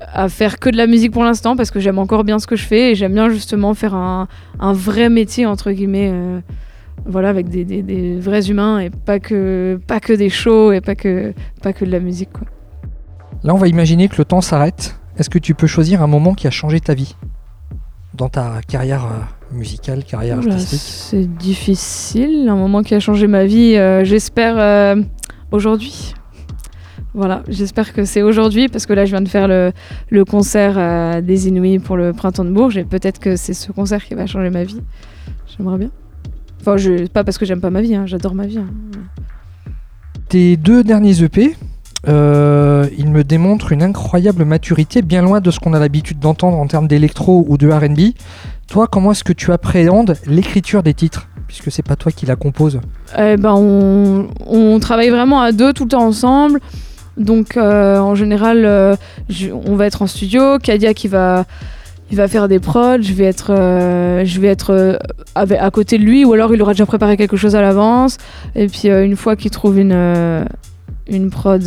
à 0.00 0.28
faire 0.30 0.58
que 0.58 0.70
de 0.70 0.76
la 0.76 0.86
musique 0.86 1.12
pour 1.12 1.24
l'instant 1.24 1.54
parce 1.56 1.70
que 1.70 1.80
j'aime 1.80 1.98
encore 1.98 2.24
bien 2.24 2.38
ce 2.38 2.46
que 2.46 2.56
je 2.56 2.64
fais 2.64 2.92
et 2.92 2.94
j'aime 2.94 3.12
bien 3.12 3.28
justement 3.28 3.74
faire 3.74 3.94
un, 3.94 4.26
un 4.58 4.72
vrai 4.72 5.10
métier 5.10 5.44
entre 5.44 5.70
guillemets. 5.72 6.14
Voilà, 7.08 7.28
avec 7.30 7.48
des, 7.48 7.64
des- 7.64 7.82
des 7.82 8.18
vrais 8.20 8.48
humains 8.50 8.78
et 8.80 8.90
pas 8.90 9.18
que, 9.18 9.80
pas 9.86 9.98
que 10.00 10.12
des 10.12 10.28
shows 10.30 10.72
et 10.72 10.80
pas 10.80 10.94
que, 10.94 11.32
pas 11.62 11.72
que 11.72 11.84
de 11.84 11.90
la 11.90 12.00
musique. 12.00 12.30
Quoi. 12.32 12.46
Là, 13.44 13.54
on 13.54 13.58
va 13.58 13.66
imaginer 13.68 14.08
que 14.08 14.16
le 14.18 14.24
temps 14.24 14.40
s'arrête. 14.40 14.96
Est-ce 15.16 15.30
que 15.30 15.38
tu 15.38 15.54
peux 15.54 15.66
choisir 15.66 16.02
un 16.02 16.06
moment 16.06 16.34
qui 16.34 16.46
a 16.46 16.50
changé 16.50 16.80
ta 16.80 16.94
vie 16.94 17.16
Dans 18.14 18.28
ta 18.28 18.60
carrière 18.68 19.04
euh, 19.06 19.56
musicale, 19.56 20.04
carrière 20.04 20.38
Oula, 20.38 20.54
artistique? 20.54 20.80
c'est 20.80 21.26
difficile, 21.36 22.48
un 22.48 22.56
moment 22.56 22.82
qui 22.82 22.94
a 22.94 23.00
changé 23.00 23.26
ma 23.26 23.44
vie, 23.44 23.74
euh, 23.76 24.04
j'espère 24.04 24.56
euh, 24.58 25.02
aujourd'hui. 25.50 26.14
Voilà, 27.14 27.42
j'espère 27.48 27.92
que 27.94 28.04
c'est 28.04 28.22
aujourd'hui 28.22 28.68
parce 28.68 28.86
que 28.86 28.92
là 28.92 29.04
je 29.06 29.10
viens 29.10 29.22
de 29.22 29.28
faire 29.28 29.48
le, 29.48 29.72
le 30.10 30.24
concert 30.24 30.74
euh, 30.76 31.20
des 31.20 31.48
Inouïs 31.48 31.80
pour 31.80 31.96
le 31.96 32.12
printemps 32.12 32.44
de 32.44 32.50
Bourges 32.50 32.76
et 32.76 32.84
peut-être 32.84 33.18
que 33.18 33.34
c'est 33.34 33.54
ce 33.54 33.72
concert 33.72 34.04
qui 34.04 34.14
va 34.14 34.26
changer 34.26 34.50
ma 34.50 34.62
vie. 34.62 34.80
J'aimerais 35.56 35.78
bien. 35.78 35.90
Enfin, 36.60 36.76
je, 36.76 37.06
pas 37.06 37.24
parce 37.24 37.38
que 37.38 37.46
j'aime 37.46 37.60
pas 37.60 37.70
ma 37.70 37.80
vie, 37.80 37.94
hein, 37.94 38.04
j'adore 38.06 38.34
ma 38.34 38.46
vie. 38.46 38.58
hein. 38.58 38.66
Tes 40.28 40.56
deux 40.56 40.84
derniers 40.84 41.22
EP, 41.22 41.56
euh, 42.06 42.86
ils 42.98 43.10
me 43.10 43.24
démontrent 43.24 43.72
une 43.72 43.82
incroyable 43.82 44.44
maturité, 44.44 45.00
bien 45.02 45.22
loin 45.22 45.40
de 45.40 45.50
ce 45.50 45.58
qu'on 45.58 45.72
a 45.72 45.78
l'habitude 45.78 46.18
d'entendre 46.18 46.58
en 46.58 46.66
termes 46.66 46.86
d'électro 46.88 47.44
ou 47.48 47.56
de 47.56 47.68
RB. 47.70 48.14
Toi, 48.68 48.86
comment 48.86 49.12
est-ce 49.12 49.24
que 49.24 49.32
tu 49.32 49.52
appréhendes 49.52 50.14
l'écriture 50.26 50.82
des 50.82 50.92
titres 50.94 51.28
Puisque 51.46 51.70
c'est 51.72 51.82
pas 51.86 51.96
toi 51.96 52.12
qui 52.12 52.26
la 52.26 52.36
compose? 52.36 52.78
Eh 53.18 53.36
ben, 53.38 53.54
on, 53.56 54.28
on 54.46 54.78
travaille 54.80 55.08
vraiment 55.08 55.40
à 55.40 55.52
deux 55.52 55.72
tout 55.72 55.84
le 55.84 55.88
temps 55.90 56.04
ensemble. 56.06 56.60
Donc, 57.16 57.56
euh, 57.56 57.98
en 57.98 58.14
général, 58.14 58.66
euh, 58.66 58.94
je- 59.30 59.48
on 59.50 59.74
va 59.74 59.86
être 59.86 60.02
en 60.02 60.06
studio. 60.06 60.58
Kadia 60.58 60.92
qui 60.92 61.08
va, 61.08 61.46
il 62.10 62.16
va 62.16 62.28
faire 62.28 62.48
des 62.48 62.58
prods. 62.58 63.02
Je 63.02 63.12
vais 63.12 63.24
être, 63.24 63.52
euh, 63.52 64.24
je 64.24 64.40
vais 64.40 64.48
être 64.48 64.72
euh, 64.72 64.96
à 65.34 65.70
côté 65.70 65.98
de 65.98 66.04
lui, 66.04 66.24
ou 66.24 66.32
alors 66.32 66.54
il 66.54 66.62
aura 66.62 66.72
déjà 66.72 66.86
préparé 66.86 67.16
quelque 67.16 67.36
chose 67.36 67.54
à 67.56 67.60
l'avance. 67.60 68.18
Et 68.54 68.66
puis, 68.66 68.88
euh, 68.88 69.04
une 69.04 69.16
fois 69.16 69.36
qu'il 69.36 69.50
trouve 69.50 69.78
une, 69.78 70.44
une 71.08 71.30
prod, 71.30 71.62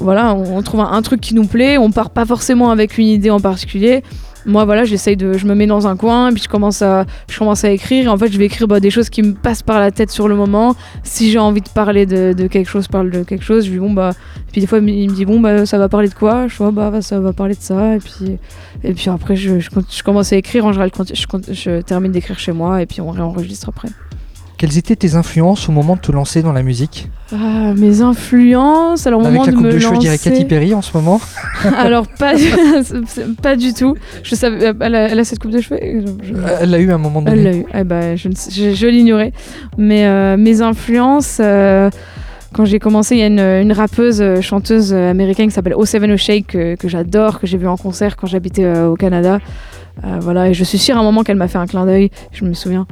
voilà, 0.00 0.34
on, 0.34 0.58
on 0.58 0.62
trouve 0.62 0.80
un, 0.80 0.92
un 0.92 1.02
truc 1.02 1.20
qui 1.20 1.34
nous 1.34 1.46
plaît. 1.46 1.78
On 1.78 1.90
part 1.90 2.10
pas 2.10 2.24
forcément 2.24 2.70
avec 2.70 2.98
une 2.98 3.06
idée 3.06 3.30
en 3.30 3.40
particulier. 3.40 4.02
Moi, 4.46 4.64
voilà, 4.64 4.84
j'essaye 4.84 5.16
de, 5.16 5.32
je 5.34 5.46
me 5.46 5.54
mets 5.54 5.66
dans 5.66 5.86
un 5.86 5.96
coin, 5.96 6.32
puis 6.32 6.42
je 6.42 6.48
commence 6.48 6.80
à, 6.80 7.04
je 7.28 7.38
commence 7.38 7.64
à 7.64 7.70
écrire. 7.70 8.04
Et 8.04 8.08
en 8.08 8.16
fait, 8.16 8.30
je 8.30 8.38
vais 8.38 8.46
écrire 8.46 8.68
bah, 8.68 8.80
des 8.80 8.90
choses 8.90 9.10
qui 9.10 9.22
me 9.22 9.32
passent 9.32 9.62
par 9.62 9.80
la 9.80 9.90
tête 9.90 10.10
sur 10.10 10.28
le 10.28 10.36
moment. 10.36 10.76
Si 11.02 11.30
j'ai 11.30 11.38
envie 11.38 11.60
de 11.60 11.68
parler 11.68 12.06
de, 12.06 12.46
quelque 12.46 12.68
chose, 12.68 12.88
parle 12.88 13.10
de 13.10 13.22
quelque 13.24 13.44
chose. 13.44 13.64
Je 13.64 13.70
lui 13.70 13.78
dis 13.78 13.84
bon 13.84 13.92
bah, 13.92 14.12
puis 14.52 14.60
des 14.60 14.66
fois 14.66 14.78
il 14.78 15.10
me 15.10 15.14
dit 15.14 15.24
bon 15.24 15.40
bah 15.40 15.66
ça 15.66 15.78
va 15.78 15.88
parler 15.88 16.08
de 16.08 16.14
quoi? 16.14 16.46
Je 16.48 16.56
vois 16.56 16.70
bah 16.70 16.90
bah, 16.90 17.02
ça 17.02 17.20
va 17.20 17.32
parler 17.32 17.54
de 17.54 17.60
ça. 17.60 17.96
Et 17.96 17.98
puis 17.98 18.38
et 18.84 18.94
puis 18.94 19.10
après 19.10 19.36
je, 19.36 19.68
commence 20.02 20.32
à 20.32 20.36
écrire. 20.36 20.64
En 20.64 20.72
général, 20.72 20.90
je, 21.12 21.52
je 21.52 21.80
termine 21.82 22.12
d'écrire 22.12 22.38
chez 22.38 22.52
moi 22.52 22.82
et 22.82 22.86
puis 22.86 23.00
on 23.00 23.10
réenregistre 23.10 23.68
après. 23.68 23.88
Quelles 24.58 24.78
étaient 24.78 24.96
tes 24.96 25.16
influences 25.16 25.68
au 25.68 25.72
moment 25.72 25.96
de 25.96 26.00
te 26.00 26.10
lancer 26.10 26.40
dans 26.40 26.52
la 26.54 26.62
musique 26.62 27.10
Ah, 27.30 27.74
mes 27.76 28.00
influences, 28.00 29.06
alors 29.06 29.20
au 29.20 29.24
Avec 29.26 29.34
moment 29.34 29.44
la 29.44 29.52
de 29.52 29.56
coupe 29.56 29.66
me 29.66 29.72
de 29.72 29.78
cheveux, 29.78 29.94
je 29.96 30.00
dirais 30.00 30.16
Katy 30.18 30.46
Perry 30.46 30.72
en 30.72 30.80
ce 30.80 30.96
moment. 30.96 31.20
alors 31.76 32.06
pas, 32.18 32.32
pas 33.42 33.54
du 33.56 33.74
tout. 33.74 33.96
Je 34.22 34.34
savais, 34.34 34.72
elle 34.80 34.94
a, 34.94 35.08
elle 35.10 35.18
a 35.18 35.24
cette 35.24 35.40
coupe 35.40 35.50
de 35.50 35.60
cheveux? 35.60 35.78
Je- 35.82 36.26
je- 36.28 36.34
Elle 36.62 36.70
l'a 36.70 36.78
eu 36.78 36.90
à 36.90 36.94
un 36.94 36.98
moment 36.98 37.20
donné. 37.20 37.36
Elle 37.38 37.44
l'a 37.44 37.56
eu. 37.58 37.66
Eh 37.74 37.84
ben, 37.84 38.16
je, 38.16 38.86
l'ignorais. 38.86 39.32
Mais 39.76 40.06
euh, 40.06 40.38
mes 40.38 40.62
influences, 40.62 41.36
euh, 41.40 41.90
quand 42.54 42.64
j'ai 42.64 42.78
commencé, 42.78 43.16
il 43.16 43.18
y 43.18 43.24
a 43.24 43.26
une, 43.26 43.40
une 43.40 43.72
rappeuse, 43.72 44.22
euh, 44.22 44.40
chanteuse 44.40 44.94
euh, 44.94 45.10
américaine 45.10 45.48
qui 45.48 45.54
s'appelle 45.54 45.74
O7 45.74 46.10
O'Shake 46.14 46.46
que, 46.46 46.74
que 46.76 46.88
j'adore, 46.88 47.40
que 47.40 47.46
j'ai 47.46 47.58
vu 47.58 47.68
en 47.68 47.76
concert 47.76 48.16
quand 48.16 48.26
j'habitais 48.26 48.64
euh, 48.64 48.88
au 48.88 48.94
Canada. 48.94 49.38
Euh, 50.04 50.18
voilà, 50.20 50.48
et 50.48 50.54
je 50.54 50.62
suis 50.64 50.76
sûre 50.78 50.96
à 50.96 51.00
un 51.00 51.02
moment 51.02 51.22
qu'elle 51.22 51.36
m'a 51.38 51.48
fait 51.48 51.56
un 51.58 51.66
clin 51.66 51.84
d'œil, 51.86 52.10
je 52.32 52.44
me 52.44 52.52
souviens. 52.54 52.86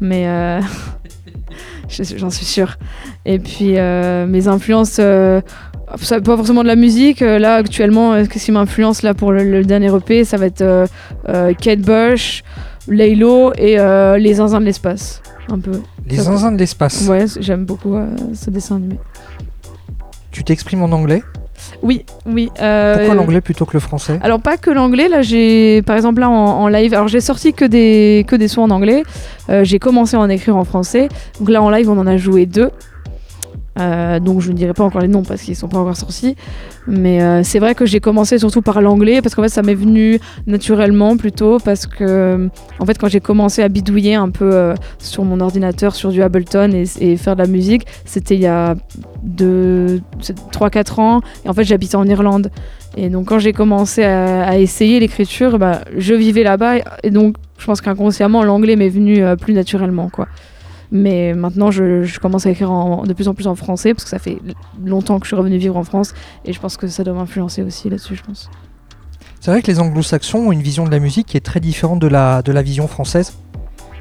Mais 0.00 0.24
euh, 0.26 0.60
j'en 1.88 2.30
suis 2.30 2.44
sûre. 2.46 2.76
Et 3.24 3.38
puis 3.38 3.74
euh, 3.76 4.26
mes 4.26 4.48
influences, 4.48 4.96
euh, 4.98 5.40
pas 5.86 6.36
forcément 6.36 6.62
de 6.62 6.68
la 6.68 6.76
musique. 6.76 7.22
euh, 7.22 7.38
Là 7.38 7.54
actuellement, 7.56 8.14
qu'est-ce 8.26 8.44
qui 8.46 8.52
m'influence 8.52 9.02
là 9.02 9.14
pour 9.14 9.32
le, 9.32 9.44
le 9.44 9.64
dernier 9.64 9.94
EP 9.94 10.24
Ça 10.24 10.36
va 10.36 10.46
être 10.46 10.62
euh, 10.62 10.86
euh, 11.28 11.52
Kate 11.54 11.80
Bush, 11.80 12.42
Laylo 12.88 13.52
et 13.56 13.78
euh, 13.78 14.18
les 14.18 14.34
zinzins 14.34 14.60
de 14.60 14.64
l'espace. 14.66 15.22
Un 15.50 15.58
peu. 15.60 15.80
Les 16.08 16.16
Ça- 16.16 16.24
zinzins 16.24 16.52
de 16.52 16.58
l'espace. 16.58 17.06
Ouais, 17.08 17.24
j'aime 17.40 17.64
beaucoup 17.64 17.96
ce 18.34 18.50
dessin 18.50 18.76
animé. 18.76 18.98
Tu 20.32 20.42
t'exprimes 20.44 20.82
en 20.82 20.90
anglais? 20.92 21.22
Oui, 21.82 22.04
oui. 22.26 22.50
euh, 22.60 22.96
Pourquoi 22.96 23.14
l'anglais 23.14 23.40
plutôt 23.40 23.64
que 23.66 23.74
le 23.74 23.80
français? 23.80 24.18
Alors 24.22 24.40
pas 24.40 24.56
que 24.56 24.70
l'anglais, 24.70 25.08
là 25.08 25.22
j'ai 25.22 25.82
par 25.82 25.96
exemple 25.96 26.20
là 26.20 26.28
en, 26.30 26.32
en 26.62 26.68
live, 26.68 26.94
alors 26.94 27.08
j'ai 27.08 27.20
sorti 27.20 27.52
que 27.52 27.64
des, 27.64 28.24
que 28.26 28.36
des 28.36 28.48
sons 28.48 28.62
en 28.62 28.70
anglais, 28.70 29.02
Euh, 29.48 29.62
j'ai 29.62 29.78
commencé 29.78 30.16
à 30.16 30.20
en 30.20 30.28
écrire 30.28 30.56
en 30.56 30.64
français, 30.64 31.08
donc 31.38 31.50
là 31.50 31.62
en 31.62 31.70
live 31.70 31.88
on 31.88 31.98
en 31.98 32.06
a 32.08 32.16
joué 32.16 32.46
deux. 32.46 32.70
Euh, 33.78 34.20
donc 34.20 34.40
je 34.40 34.50
ne 34.50 34.56
dirai 34.56 34.72
pas 34.72 34.84
encore 34.84 35.02
les 35.02 35.08
noms 35.08 35.22
parce 35.22 35.42
qu'ils 35.42 35.56
sont 35.56 35.68
pas 35.68 35.78
encore 35.78 35.96
sortis, 35.96 36.34
mais 36.86 37.22
euh, 37.22 37.42
c'est 37.42 37.58
vrai 37.58 37.74
que 37.74 37.84
j'ai 37.84 38.00
commencé 38.00 38.38
surtout 38.38 38.62
par 38.62 38.80
l'anglais 38.80 39.20
parce 39.20 39.34
qu'en 39.34 39.42
fait 39.42 39.50
ça 39.50 39.62
m'est 39.62 39.74
venu 39.74 40.18
naturellement 40.46 41.16
plutôt 41.18 41.58
parce 41.58 41.86
que 41.86 42.48
en 42.78 42.86
fait 42.86 42.96
quand 42.96 43.08
j'ai 43.08 43.20
commencé 43.20 43.62
à 43.62 43.68
bidouiller 43.68 44.14
un 44.14 44.30
peu 44.30 44.50
euh, 44.54 44.74
sur 44.98 45.24
mon 45.24 45.40
ordinateur 45.40 45.94
sur 45.94 46.10
du 46.10 46.22
Ableton 46.22 46.72
et, 46.72 47.16
faire 47.16 47.36
de 47.36 47.42
la 47.42 47.48
musique, 47.48 47.86
c'était 48.04 48.34
il 48.34 48.40
y 48.40 48.46
a 48.46 48.76
3-4 49.36 51.00
ans. 51.00 51.20
Et 51.44 51.48
en 51.48 51.52
fait 51.52 51.64
j'habitais 51.64 51.96
en 51.96 52.06
Irlande. 52.06 52.50
Et 52.96 53.10
donc 53.10 53.26
quand 53.28 53.38
j'ai 53.38 53.52
commencé 53.52 54.04
à, 54.04 54.48
à 54.48 54.56
essayer 54.56 55.00
l'écriture, 55.00 55.58
bah, 55.58 55.82
je 55.96 56.14
vivais 56.14 56.44
là-bas. 56.44 56.76
Et, 57.02 57.10
donc 57.10 57.36
je 57.58 57.66
pense 57.66 57.82
qu'inconsciemment 57.82 58.42
l'anglais 58.42 58.76
m'est 58.76 58.88
venu 58.88 59.22
plus 59.36 59.52
naturellement 59.52 60.08
quoi. 60.08 60.28
Mais 60.92 61.34
maintenant 61.34 61.70
je, 61.70 62.04
je 62.04 62.20
commence 62.20 62.46
à 62.46 62.50
écrire 62.50 62.70
en- 62.70 63.02
de 63.04 63.12
plus 63.12 63.28
en 63.28 63.34
plus 63.34 63.46
en 63.46 63.54
français 63.54 63.92
parce 63.94 64.04
que 64.04 64.10
ça 64.10 64.18
fait 64.18 64.38
longtemps 64.84 65.18
que 65.18 65.24
je 65.24 65.28
suis 65.28 65.36
revenue 65.36 65.58
vivre 65.58 65.76
en 65.76 65.84
France 65.84 66.14
et 66.44 66.52
je 66.52 66.60
pense 66.60 66.76
que 66.76 66.86
ça 66.86 67.02
doit 67.04 67.14
m'influencer 67.14 67.62
aussi 67.62 67.90
là-dessus 67.90 68.16
je 68.16 68.22
pense. 68.22 68.50
C'est 69.40 69.50
vrai 69.50 69.62
que 69.62 69.68
les 69.68 69.78
anglo-saxons 69.78 70.38
ont 70.38 70.52
une 70.52 70.62
vision 70.62 70.84
de 70.84 70.90
la 70.90 70.98
musique 70.98 71.28
qui 71.28 71.36
est 71.36 71.44
très 71.44 71.60
différente 71.60 72.00
de 72.00 72.08
la, 72.08 72.42
de 72.42 72.50
la 72.52 72.62
vision 72.62 72.88
française. 72.88 73.34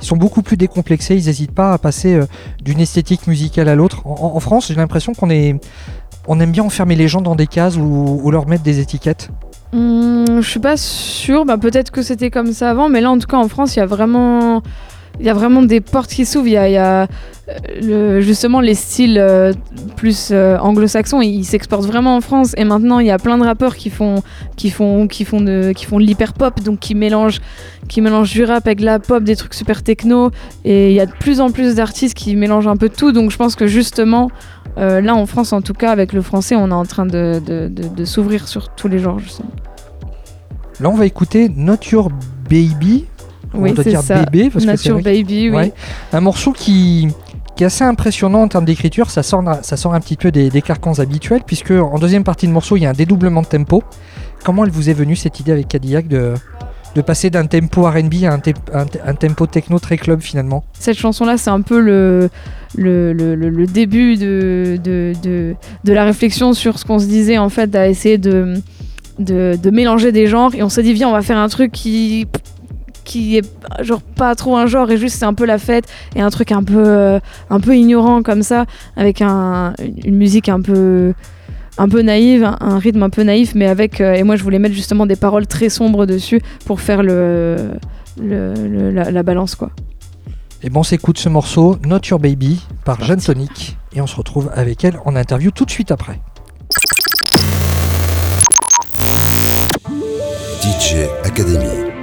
Ils 0.01 0.05
sont 0.05 0.17
beaucoup 0.17 0.41
plus 0.41 0.57
décomplexés, 0.57 1.15
ils 1.15 1.25
n'hésitent 1.25 1.51
pas 1.53 1.73
à 1.73 1.77
passer 1.77 2.15
euh, 2.15 2.25
d'une 2.63 2.79
esthétique 2.79 3.27
musicale 3.27 3.69
à 3.69 3.75
l'autre. 3.75 4.05
En, 4.05 4.39
France, 4.39 4.67
j'ai 4.67 4.75
l'impression 4.75 5.13
qu'on 5.13 5.29
est, 5.29 5.55
on 6.27 6.39
aime 6.39 6.51
bien 6.51 6.63
enfermer 6.63 6.95
les 6.95 7.07
gens 7.07 7.21
dans 7.21 7.35
des 7.35 7.47
cases 7.47 7.77
ou, 7.77 8.19
ou 8.23 8.31
leur 8.31 8.47
mettre 8.47 8.63
des 8.63 8.79
étiquettes. 8.79 9.29
Hum, 9.73 10.41
je 10.41 10.49
suis 10.49 10.59
pas 10.59 10.77
sûre, 10.77 11.45
bah, 11.45 11.57
peut-être 11.57 11.91
que 11.91 12.01
c'était 12.01 12.31
comme 12.31 12.51
ça 12.53 12.69
avant, 12.71 12.89
mais 12.89 13.01
là 13.01 13.11
en 13.11 13.17
tout 13.17 13.27
cas 13.27 13.37
en 13.37 13.47
France 13.47 13.75
il 13.75 13.79
y 13.79 13.81
a 13.81 13.85
vraiment, 13.85 14.61
il 15.19 15.25
y 15.25 15.29
a 15.29 15.33
vraiment 15.33 15.61
des 15.61 15.81
portes 15.81 16.11
qui 16.11 16.25
s'ouvrent. 16.25 16.47
Il 16.47 16.53
y 16.53 16.77
a, 16.77 17.07
euh, 17.83 18.21
justement 18.21 18.59
les 18.59 18.73
styles 18.73 19.19
euh, 19.19 19.53
plus 19.95 20.29
euh, 20.31 20.57
anglo-saxons, 20.57 21.21
ils 21.21 21.43
s'exportent 21.43 21.85
vraiment 21.85 22.15
en 22.15 22.21
France 22.21 22.53
et 22.57 22.63
maintenant 22.63 22.97
il 22.99 23.05
y 23.05 23.11
a 23.11 23.19
plein 23.19 23.37
de 23.37 23.43
rappeurs 23.43 23.75
qui 23.75 23.91
font, 23.91 24.23
qui 24.55 24.71
font, 24.71 25.07
qui 25.07 25.25
font 25.25 25.41
de, 25.41 25.71
qui 25.75 25.85
font 25.85 25.99
l'hyper 25.99 26.33
pop, 26.33 26.59
donc 26.61 26.79
qui 26.79 26.95
mélangent, 26.95 27.41
qui 27.87 28.01
mélangent 28.01 28.31
du 28.31 28.43
rap 28.43 28.65
avec 28.65 28.79
de 28.79 28.85
la 28.85 28.97
pop, 28.97 29.23
des 29.23 29.35
trucs 29.35 29.53
super 29.53 29.83
techno 29.83 30.31
et 30.63 30.89
il 30.89 30.95
y 30.95 30.99
a 30.99 31.05
de 31.05 31.11
plus 31.11 31.39
en 31.39 31.51
plus 31.51 31.75
d'artistes 31.75 32.15
qui 32.15 32.35
mélangent 32.35 32.67
un 32.67 32.77
peu 32.77 32.89
tout. 32.89 33.11
Donc 33.11 33.29
je 33.29 33.37
pense 33.37 33.55
que 33.55 33.67
justement 33.67 34.31
là 34.77 35.15
en 35.15 35.25
France 35.25 35.53
en 35.53 35.61
tout 35.61 35.73
cas 35.73 35.91
avec 35.91 36.11
le 36.13 36.21
français 36.21 36.55
on 36.55 36.69
est 36.69 36.73
en 36.73 36.83
train 36.83 37.05
de, 37.05 37.41
s'ouvrir 38.05 38.47
sur 38.47 38.69
tous 38.69 38.87
les 38.87 38.97
genres. 38.97 39.19
Là, 40.79 40.89
on 40.89 40.95
va 40.95 41.05
écouter 41.05 41.47
Not 41.55 41.77
Your 41.91 42.09
Baby. 42.49 43.05
Oui, 43.57 43.71
on 43.71 43.73
doit 43.73 43.83
dire 43.83 44.01
ça. 44.01 44.23
bébé 44.23 44.49
parce 44.51 44.65
Nature 44.65 44.97
que- 44.97 45.03
Baby, 45.03 45.49
oui. 45.49 45.55
Ouais. 45.55 45.73
Un 46.13 46.21
morceau 46.21 46.51
qui, 46.51 47.07
qui 47.55 47.63
est 47.63 47.67
assez 47.67 47.83
impressionnant 47.83 48.41
en 48.43 48.47
termes 48.47 48.65
d'écriture. 48.65 49.09
Ça 49.09 49.23
sort, 49.23 49.43
ça 49.61 49.77
sort 49.77 49.93
un 49.93 49.99
petit 49.99 50.15
peu 50.17 50.31
des, 50.31 50.49
des 50.49 50.61
carcans 50.61 50.99
habituels, 50.99 51.41
puisque 51.45 51.71
en 51.71 51.97
deuxième 51.99 52.23
partie 52.23 52.47
de 52.47 52.51
morceau, 52.51 52.77
il 52.77 52.83
y 52.83 52.85
a 52.85 52.89
un 52.89 52.93
dédoublement 52.93 53.41
de 53.41 53.47
tempo. 53.47 53.83
Comment 54.43 54.63
elle 54.65 54.71
vous 54.71 54.89
est 54.89 54.93
venue 54.93 55.15
cette 55.15 55.39
idée 55.39 55.51
avec 55.51 55.67
Cadillac 55.67 56.07
de, 56.07 56.33
de 56.95 57.01
passer 57.01 57.29
d'un 57.31 57.45
tempo 57.47 57.81
RB 57.89 58.23
à 58.25 58.33
un, 58.33 58.39
te- 58.39 58.51
un 58.73 58.85
te- 58.85 58.99
un 59.05 59.15
tempo 59.15 59.47
techno 59.47 59.79
très 59.79 59.97
club 59.97 60.21
finalement? 60.21 60.63
Cette 60.79 60.97
chanson-là, 60.97 61.37
c'est 61.37 61.49
un 61.49 61.61
peu 61.61 61.79
le, 61.79 62.29
le, 62.75 63.11
le- 63.13 63.33
le- 63.35 63.49
le 63.49 63.65
début 63.65 64.17
de, 64.17 64.77
de, 64.83 65.13
de, 65.23 65.55
de 65.83 65.93
la 65.93 66.03
réflexion 66.05 66.53
sur 66.53 66.77
ce 66.77 66.85
qu'on 66.85 66.99
se 66.99 67.05
disait, 67.07 67.37
en 67.39 67.49
fait, 67.49 67.73
à 67.75 67.87
essayer 67.87 68.17
de, 68.19 68.53
de, 69.17 69.57
de 69.61 69.69
mélanger 69.71 70.11
des 70.11 70.27
genres. 70.27 70.53
Et 70.53 70.61
on 70.61 70.69
s'est 70.69 70.83
dit, 70.83 70.93
viens, 70.93 71.09
on 71.09 71.13
va 71.13 71.23
faire 71.23 71.39
un 71.39 71.47
truc 71.47 71.71
qui 71.71 72.27
qui 73.05 73.37
est 73.37 73.45
genre 73.81 74.01
pas 74.01 74.35
trop 74.35 74.57
un 74.57 74.65
genre 74.67 74.91
et 74.91 74.97
juste 74.97 75.17
c'est 75.17 75.25
un 75.25 75.33
peu 75.33 75.45
la 75.45 75.57
fête 75.57 75.85
et 76.15 76.21
un 76.21 76.29
truc 76.29 76.51
un 76.51 76.63
peu 76.63 76.83
euh, 76.85 77.19
un 77.49 77.59
peu 77.61 77.75
ignorant 77.77 78.21
comme 78.23 78.43
ça 78.43 78.65
avec 78.97 79.21
un, 79.21 79.73
une 80.03 80.15
musique 80.17 80.49
un 80.49 80.59
peu 80.59 81.13
un 81.77 81.87
peu 81.87 82.01
naïve 82.01 82.43
un, 82.43 82.57
un 82.59 82.77
rythme 82.79 83.03
un 83.03 83.09
peu 83.09 83.23
naïf 83.23 83.53
mais 83.55 83.67
avec 83.67 84.01
euh, 84.01 84.13
et 84.13 84.23
moi 84.23 84.35
je 84.35 84.43
voulais 84.43 84.59
mettre 84.59 84.75
justement 84.75 85.05
des 85.05 85.15
paroles 85.15 85.47
très 85.47 85.69
sombres 85.69 86.05
dessus 86.05 86.41
pour 86.65 86.81
faire 86.81 87.03
le, 87.03 87.55
le- 88.21 88.53
le- 88.67 88.91
la, 88.91 89.11
la 89.11 89.23
balance 89.23 89.55
quoi 89.55 89.69
Et 90.63 90.69
bon, 90.69 90.79
on 90.79 90.83
s'écoute 90.83 91.17
ce 91.19 91.29
morceau, 91.29 91.77
Not 91.85 91.99
Your 92.09 92.19
Baby, 92.19 92.59
par 92.85 93.03
Jeanne 93.03 93.21
Tonic, 93.21 93.77
et 93.93 94.01
on 94.01 94.07
se 94.07 94.15
retrouve 94.15 94.49
avec 94.55 94.83
elle 94.83 94.97
en 95.05 95.15
interview 95.15 95.51
tout 95.51 95.65
de 95.65 95.69
suite 95.71 95.91
après. 95.91 96.19
DJ 100.61 101.05
Academy. 101.23 101.94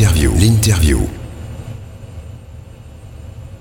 L'interview. 0.00 0.32
L'interview. 0.40 0.98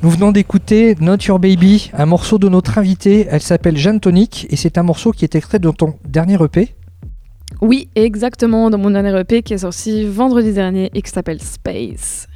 Nous 0.02 0.10
venons 0.10 0.32
d'écouter 0.32 0.95
Not 1.02 1.18
Your 1.28 1.38
Baby, 1.38 1.91
un 1.94 2.06
morceau 2.06 2.38
de 2.38 2.48
notre 2.48 2.78
invitée. 2.78 3.28
Elle 3.30 3.41
s'appelle 3.41 3.76
Jeanne 3.76 3.99
Tonic 3.99 4.48
et 4.49 4.56
c'est 4.56 4.78
un 4.78 4.84
morceau 4.84 5.11
qui 5.11 5.26
est 5.26 5.36
extrait 5.36 5.60
de 5.60 5.70
ton 5.70 5.95
dernier 6.07 6.41
EP. 6.41 6.74
Oui, 7.60 7.90
exactement, 7.95 8.70
dans 8.70 8.78
mon 8.78 8.90
dernier 8.90 9.20
EP 9.20 9.44
qui 9.44 9.53
est 9.53 9.57
sorti 9.57 10.07
vendredi 10.07 10.53
dernier 10.53 10.90
et 10.94 11.02
qui 11.02 11.11
s'appelle 11.11 11.41
Space. 11.41 12.28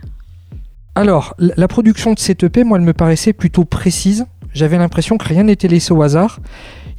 Alors, 0.95 1.33
la 1.37 1.53
la 1.55 1.69
production 1.69 2.11
de 2.11 2.19
cet 2.19 2.43
EP, 2.43 2.65
moi, 2.65 2.79
elle 2.79 2.83
me 2.83 2.91
paraissait 2.91 3.31
plutôt 3.31 3.63
précise. 3.63 4.25
J'avais 4.53 4.77
l'impression 4.77 5.17
que 5.17 5.29
rien 5.29 5.43
n'était 5.43 5.69
laissé 5.69 5.93
au 5.93 6.01
hasard. 6.01 6.41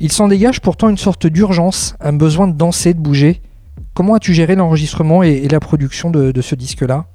Il 0.00 0.10
s'en 0.10 0.28
dégage 0.28 0.62
pourtant 0.62 0.88
une 0.88 0.96
sorte 0.96 1.26
d'urgence, 1.26 1.96
un 2.00 2.14
besoin 2.14 2.48
de 2.48 2.56
danser, 2.56 2.94
de 2.94 3.00
bouger. 3.00 3.42
Comment 3.94 4.14
as-tu 4.14 4.34
géré 4.34 4.56
l'enregistrement 4.56 5.22
et, 5.22 5.46
la 5.48 5.60
production 5.60 6.10
de, 6.10 6.40
ce 6.40 6.56
disque-là? 6.56 7.06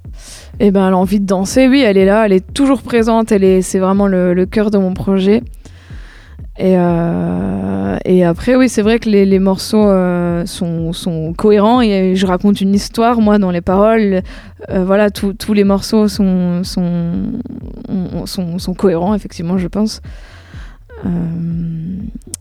Eh 0.60 0.70
ben, 0.70 0.88
l'envie 0.90 1.20
de 1.20 1.26
danser, 1.26 1.68
oui, 1.68 1.82
elle 1.82 1.98
est 1.98 2.06
là, 2.06 2.24
elle 2.24 2.32
est 2.32 2.52
toujours 2.54 2.82
présente, 2.82 3.32
elle 3.32 3.44
est, 3.44 3.60
c'est 3.60 3.78
vraiment 3.78 4.06
le, 4.06 4.46
cœur 4.46 4.70
de 4.70 4.78
mon 4.78 4.94
projet. 4.94 5.42
Et, 6.58 6.74
euh, 6.76 7.96
et 8.06 8.24
après, 8.24 8.56
oui, 8.56 8.70
c'est 8.70 8.82
vrai 8.82 8.98
que 8.98 9.10
les, 9.10 9.38
morceaux 9.38 9.88
euh, 9.88 10.46
sont, 10.46 11.34
cohérents 11.36 11.82
et 11.82 12.14
je 12.16 12.26
raconte 12.26 12.62
une 12.62 12.74
histoire, 12.74 13.20
moi, 13.20 13.38
dans 13.38 13.50
les 13.50 13.60
paroles. 13.60 14.22
Euh, 14.70 14.84
voilà, 14.84 15.10
tous 15.10 15.52
les 15.52 15.64
morceaux 15.64 16.08
sont, 16.08 16.64
sont, 16.64 17.24
ont- 17.88 18.26
sont, 18.26 18.58
sont 18.58 18.74
cohérents, 18.74 19.14
effectivement, 19.14 19.58
je 19.58 19.68
pense. 19.68 20.00
Euh, 21.06 21.08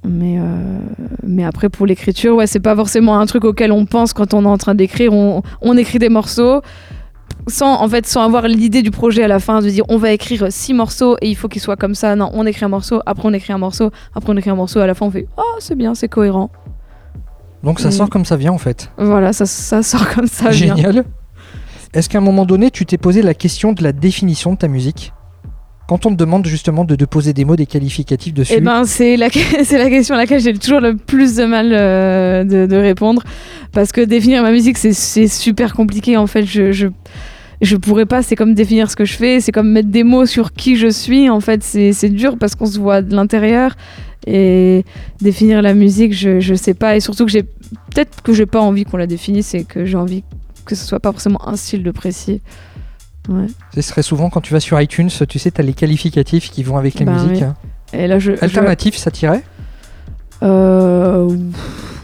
mais, 0.03 0.37
euh, 0.39 0.79
mais 1.23 1.43
après, 1.43 1.69
pour 1.69 1.85
l'écriture, 1.85 2.35
ouais, 2.35 2.47
c'est 2.47 2.59
pas 2.59 2.75
forcément 2.75 3.19
un 3.19 3.25
truc 3.25 3.43
auquel 3.45 3.71
on 3.71 3.85
pense 3.85 4.13
quand 4.13 4.33
on 4.33 4.43
est 4.43 4.47
en 4.47 4.57
train 4.57 4.75
d'écrire. 4.75 5.13
On, 5.13 5.41
on 5.61 5.77
écrit 5.77 5.99
des 5.99 6.09
morceaux 6.09 6.61
sans 7.47 7.81
en 7.81 7.87
fait 7.87 8.05
sans 8.05 8.21
avoir 8.23 8.47
l'idée 8.47 8.81
du 8.83 8.91
projet 8.91 9.23
à 9.23 9.27
la 9.27 9.39
fin 9.39 9.61
de 9.61 9.69
dire 9.69 9.83
on 9.89 9.97
va 9.97 10.11
écrire 10.11 10.47
six 10.51 10.73
morceaux 10.73 11.15
et 11.21 11.29
il 11.29 11.35
faut 11.35 11.47
qu'ils 11.47 11.61
soient 11.61 11.77
comme 11.77 11.95
ça 11.95 12.15
non 12.15 12.29
on 12.33 12.45
écrit 12.45 12.65
un 12.65 12.69
morceau 12.69 13.01
après 13.07 13.27
on 13.27 13.33
écrit 13.33 13.53
un 13.53 13.57
morceau 13.57 13.91
après 14.13 14.31
on 14.33 14.37
écrit 14.37 14.51
un 14.51 14.55
morceau 14.55 14.79
à 14.79 14.85
la 14.87 14.93
fin 14.93 15.07
on 15.07 15.11
fait 15.11 15.25
oh 15.37 15.55
c'est 15.59 15.75
bien 15.75 15.95
c'est 15.95 16.09
cohérent 16.09 16.51
Donc 17.63 17.79
ça 17.79 17.89
Et- 17.89 17.91
sort 17.91 18.09
comme 18.09 18.25
ça 18.25 18.35
vient 18.35 18.51
en 18.51 18.57
fait. 18.59 18.91
Voilà, 18.97 19.33
ça, 19.33 19.45
ça 19.47 19.81
sort 19.81 20.07
comme 20.13 20.27
ça. 20.27 20.49
vient. 20.49 20.75
Génial. 20.75 21.05
Est-ce 21.93 22.07
qu'à 22.09 22.19
un 22.19 22.21
moment 22.21 22.45
donné, 22.45 22.69
tu 22.69 22.85
t'es 22.85 22.97
posé 22.97 23.21
la 23.23 23.33
question 23.33 23.73
de 23.73 23.81
la 23.83 23.93
définition 23.93 24.53
de 24.53 24.57
ta 24.57 24.67
musique? 24.67 25.13
Quand 25.89 26.05
on 26.05 26.11
te 26.11 26.15
demande 26.17 26.45
justement 26.45 26.85
de, 26.85 26.95
de 26.95 27.05
poser 27.05 27.33
des 27.33 27.45
mots, 27.45 27.55
des 27.55 27.65
qualificatifs 27.65 28.31
dessus, 28.31 28.53
Eh 28.55 28.61
ben, 28.61 28.85
c'est 28.85 29.17
la, 29.17 29.27
question 29.31 30.13
à 30.13 30.19
laquelle 30.19 30.39
j'ai 30.39 30.53
toujours 30.53 30.81
le 30.81 30.95
plus 30.95 31.35
de 31.35 31.45
mal 31.45 31.71
euh, 31.73 32.43
de, 32.43 32.75
répondre. 32.75 33.23
Parce 33.71 33.91
que 33.91 34.01
définir 34.01 34.43
ma 34.43 34.51
musique, 34.51 34.77
c'est, 34.77 35.27
super 35.27 35.73
compliqué. 35.73 36.15
En 36.15 36.27
fait, 36.27 36.45
je, 36.45 36.71
je, 36.71 36.89
je 37.63 37.75
pourrais 37.75 38.05
pas. 38.05 38.21
C'est 38.21 38.35
comme 38.35 38.53
définir 38.53 38.91
ce 38.91 38.95
que 38.95 39.03
je 39.03 39.13
fais. 39.15 39.41
C'est 39.41 39.51
comme 39.51 39.71
mettre 39.71 39.89
des 39.89 40.03
mots 40.03 40.27
sur 40.27 40.53
qui 40.53 40.75
je 40.75 40.89
suis. 40.89 41.27
En 41.27 41.39
fait, 41.39 41.63
c'est, 41.63 41.91
c'est 41.91 42.09
dur 42.09 42.37
parce 42.37 42.53
qu'on 42.53 42.67
se 42.67 42.77
voit 42.77 43.01
de 43.01 43.15
l'intérieur. 43.15 43.75
Et 44.27 44.85
définir 45.21 45.63
la 45.63 45.73
musique, 45.73 46.13
je, 46.13 46.39
je 46.39 46.53
sais 46.53 46.75
pas. 46.75 46.97
Et 46.97 46.99
surtout 46.99 47.25
que 47.25 47.31
j'ai. 47.31 47.41
Peut-être 47.41 48.21
que 48.21 48.31
j'ai 48.31 48.45
pas 48.45 48.61
envie 48.61 48.83
qu'on 48.83 48.97
la 48.97 49.07
définisse 49.07 49.55
et 49.55 49.63
que 49.63 49.85
j'ai 49.85 49.97
envie 49.97 50.21
que 50.65 50.75
ce 50.75 50.85
soit 50.85 50.99
pas 50.99 51.11
forcément 51.11 51.49
un 51.49 51.55
style 51.55 51.81
de 51.81 51.89
précis. 51.89 52.41
Ouais. 53.29 53.45
ce 53.75 53.81
serait 53.81 54.01
souvent 54.01 54.29
quand 54.29 54.41
tu 54.41 54.53
vas 54.53 54.59
sur 54.59 54.79
iTunes, 54.81 55.09
tu 55.27 55.39
sais, 55.39 55.51
tu 55.51 55.61
as 55.61 55.63
les 55.63 55.73
qualificatifs 55.73 56.49
qui 56.49 56.63
vont 56.63 56.77
avec 56.77 56.95
les 56.99 57.05
Bah 57.05 57.13
musiques. 57.13 57.43
oui. 57.93 57.99
Et 57.99 58.07
là, 58.07 58.17
je. 58.19 58.35
je- 58.35 58.41
Alternatif, 58.43 58.95
ça 58.97 59.11
tirait? 59.11 59.43
Euh, 60.43 61.29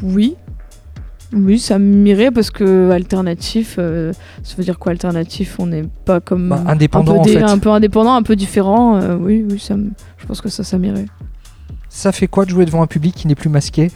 oui. 0.03 0.35
Oui, 1.33 1.59
ça 1.59 1.79
m'irait 1.79 2.31
parce 2.31 2.49
que 2.51 2.91
alternatif, 2.91 3.75
euh, 3.77 4.13
ça 4.43 4.55
veut 4.57 4.63
dire 4.63 4.77
quoi 4.79 4.91
alternatif? 4.91 5.55
On 5.59 5.65
n'est 5.65 5.83
pas 6.05 6.19
comme 6.21 6.49
Bah, 6.49 6.63
indépendant, 6.67 7.13
un 7.21 7.23
peu, 7.23 7.29
en 7.31 7.33
fait. 7.33 7.41
un 7.43 7.57
peu 7.59 7.69
indépendant, 7.69 8.13
un 8.15 8.23
peu 8.23 8.35
différent. 8.35 8.97
euh, 8.97 9.17
oui, 9.19 9.45
oui, 9.49 9.59
ça 9.59 9.75
je 10.17 10.25
pense 10.25 10.39
que 10.41 10.49
ça, 10.49 10.63
ça 10.63 10.77
m'irait. 10.77 11.05
Ça 11.89 12.11
fait 12.11 12.27
quoi 12.27 12.45
de 12.45 12.51
jouer 12.51 12.65
devant 12.65 12.81
un 12.83 12.87
public 12.87 13.15
qui 13.15 13.27
n'est 13.27 13.35
plus 13.35 13.49
masqué? 13.49 13.91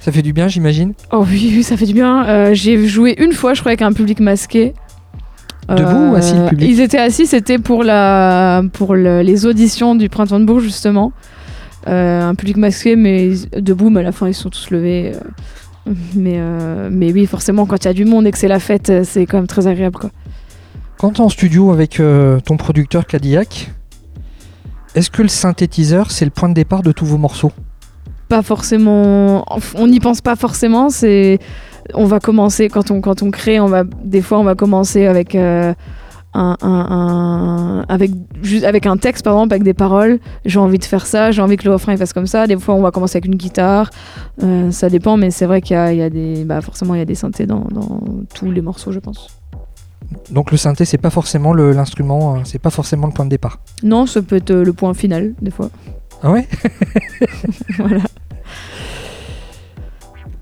Ça 0.00 0.10
fait 0.10 0.22
du 0.22 0.32
bien, 0.32 0.48
j'imagine? 0.48 0.94
Oh 1.12 1.24
oui, 1.28 1.52
oui, 1.54 1.62
ça 1.62 1.76
fait 1.76 1.84
du 1.86 1.92
bien. 1.92 2.26
Euh, 2.26 2.54
J'ai 2.54 2.86
joué 2.88 3.14
une 3.22 3.32
fois, 3.32 3.52
je 3.54 3.60
crois, 3.60 3.70
avec 3.70 3.82
un 3.82 3.92
public 3.92 4.18
masqué. 4.20 4.74
Euh, 5.70 5.74
Debout 5.76 6.12
ou 6.12 6.14
assis, 6.16 6.34
le 6.34 6.48
public 6.48 6.68
Ils 6.70 6.80
étaient 6.80 6.98
assis, 6.98 7.26
c'était 7.26 7.58
pour, 7.58 7.84
la, 7.84 8.62
pour 8.72 8.94
le- 8.94 9.22
les 9.22 9.46
auditions 9.46 9.94
du 9.94 10.08
Printemps 10.08 10.40
de 10.40 10.44
Bourges, 10.44 10.64
justement. 10.64 11.12
Euh, 11.88 12.22
un 12.28 12.34
public 12.34 12.56
masqué, 12.56 12.96
mais 12.96 13.30
debout, 13.56 13.88
mais 13.90 14.00
à 14.00 14.02
la 14.04 14.12
fin, 14.12 14.26
ils 14.28 14.34
sont 14.34 14.50
tous 14.50 14.70
levés. 14.70 15.12
euh. 15.14 15.92
Mais, 16.14 16.34
euh, 16.36 16.88
mais 16.92 17.12
oui, 17.12 17.26
forcément, 17.26 17.66
quand 17.66 17.84
il 17.84 17.86
y 17.86 17.90
a 17.90 17.94
du 17.94 18.04
monde 18.04 18.26
et 18.26 18.30
que 18.32 18.38
c'est 18.38 18.48
la 18.48 18.58
fête, 18.60 18.90
euh, 18.90 19.02
c'est 19.04 19.26
quand 19.26 19.38
même 19.38 19.46
très 19.46 19.66
agréable. 19.66 19.96
Quoi. 19.98 20.10
Quand 20.98 21.10
tu 21.12 21.20
es 21.22 21.24
en 21.24 21.28
studio 21.30 21.72
avec 21.72 22.00
euh, 22.00 22.38
ton 22.40 22.56
producteur 22.56 23.06
Cadillac, 23.06 23.70
est-ce 24.94 25.10
que 25.10 25.22
le 25.22 25.28
synthétiseur, 25.28 26.10
c'est 26.10 26.24
le 26.24 26.30
point 26.30 26.48
de 26.48 26.54
départ 26.54 26.82
de 26.82 26.92
tous 26.92 27.06
vos 27.06 27.16
morceaux? 27.16 27.52
Pas 28.28 28.42
forcément. 28.42 29.44
On 29.74 29.86
n'y 29.86 30.00
pense 30.00 30.20
pas 30.20 30.36
forcément. 30.36 30.90
C'est. 30.90 31.38
On 31.94 32.04
va 32.06 32.20
commencer 32.20 32.68
quand 32.68 32.90
on 32.90 33.00
quand 33.00 33.22
on 33.22 33.30
crée. 33.30 33.60
On 33.60 33.66
va 33.68 33.84
des 34.04 34.22
fois 34.22 34.38
on 34.38 34.44
va 34.44 34.54
commencer 34.54 35.06
avec 35.06 35.34
euh, 35.34 35.72
un, 36.34 36.56
un- 36.62 36.86
un- 36.90 37.84
avec 37.88 38.12
juste 38.42 38.64
avec 38.64 38.86
un 38.86 38.96
texte 38.96 39.24
par 39.24 39.34
exemple 39.34 39.54
avec 39.54 39.62
des 39.64 39.74
paroles. 39.74 40.18
J'ai 40.44 40.58
envie 40.58 40.78
de 40.78 40.84
faire 40.84 41.06
ça. 41.06 41.30
J'ai 41.32 41.42
envie 41.42 41.56
que 41.56 41.64
le 41.64 41.72
refrain 41.72 41.92
il 41.92 41.98
fasse 41.98 42.12
comme 42.12 42.26
ça. 42.26 42.46
Des 42.46 42.56
fois 42.58 42.74
on 42.74 42.82
va 42.82 42.90
commencer 42.90 43.16
avec 43.16 43.26
une 43.26 43.34
guitare. 43.36 43.90
Euh, 44.42 44.70
ça 44.70 44.88
dépend, 44.88 45.16
mais 45.16 45.30
c'est 45.30 45.46
vrai 45.46 45.60
qu'il 45.60 45.74
y 45.74 45.78
a, 45.78 45.92
il 45.92 45.98
y 45.98 46.02
a 46.02 46.10
des 46.10 46.44
bah 46.44 46.60
forcément 46.60 46.94
il 46.94 46.98
y 46.98 47.02
a 47.02 47.06
des 47.06 47.14
synthés 47.16 47.46
dans, 47.46 47.64
dans 47.70 48.00
tous 48.34 48.50
les 48.50 48.60
morceaux 48.60 48.92
je 48.92 49.00
pense. 49.00 49.28
Donc 50.30 50.50
le 50.50 50.56
synthé, 50.56 50.84
c'est 50.84 50.98
pas 50.98 51.10
forcément 51.10 51.52
l'instrument, 51.54 52.34
euh, 52.34 52.38
c'est 52.44 52.58
pas 52.58 52.70
forcément 52.70 53.06
le 53.06 53.12
point 53.12 53.24
de 53.24 53.30
départ. 53.30 53.58
Non, 53.84 54.06
ça 54.06 54.22
peut 54.22 54.36
être 54.36 54.50
euh, 54.50 54.64
le 54.64 54.72
point 54.72 54.92
final 54.94 55.34
des 55.40 55.50
fois. 55.52 55.70
Ah 56.22 56.30
ouais? 56.32 56.46
Voilà. 57.78 58.00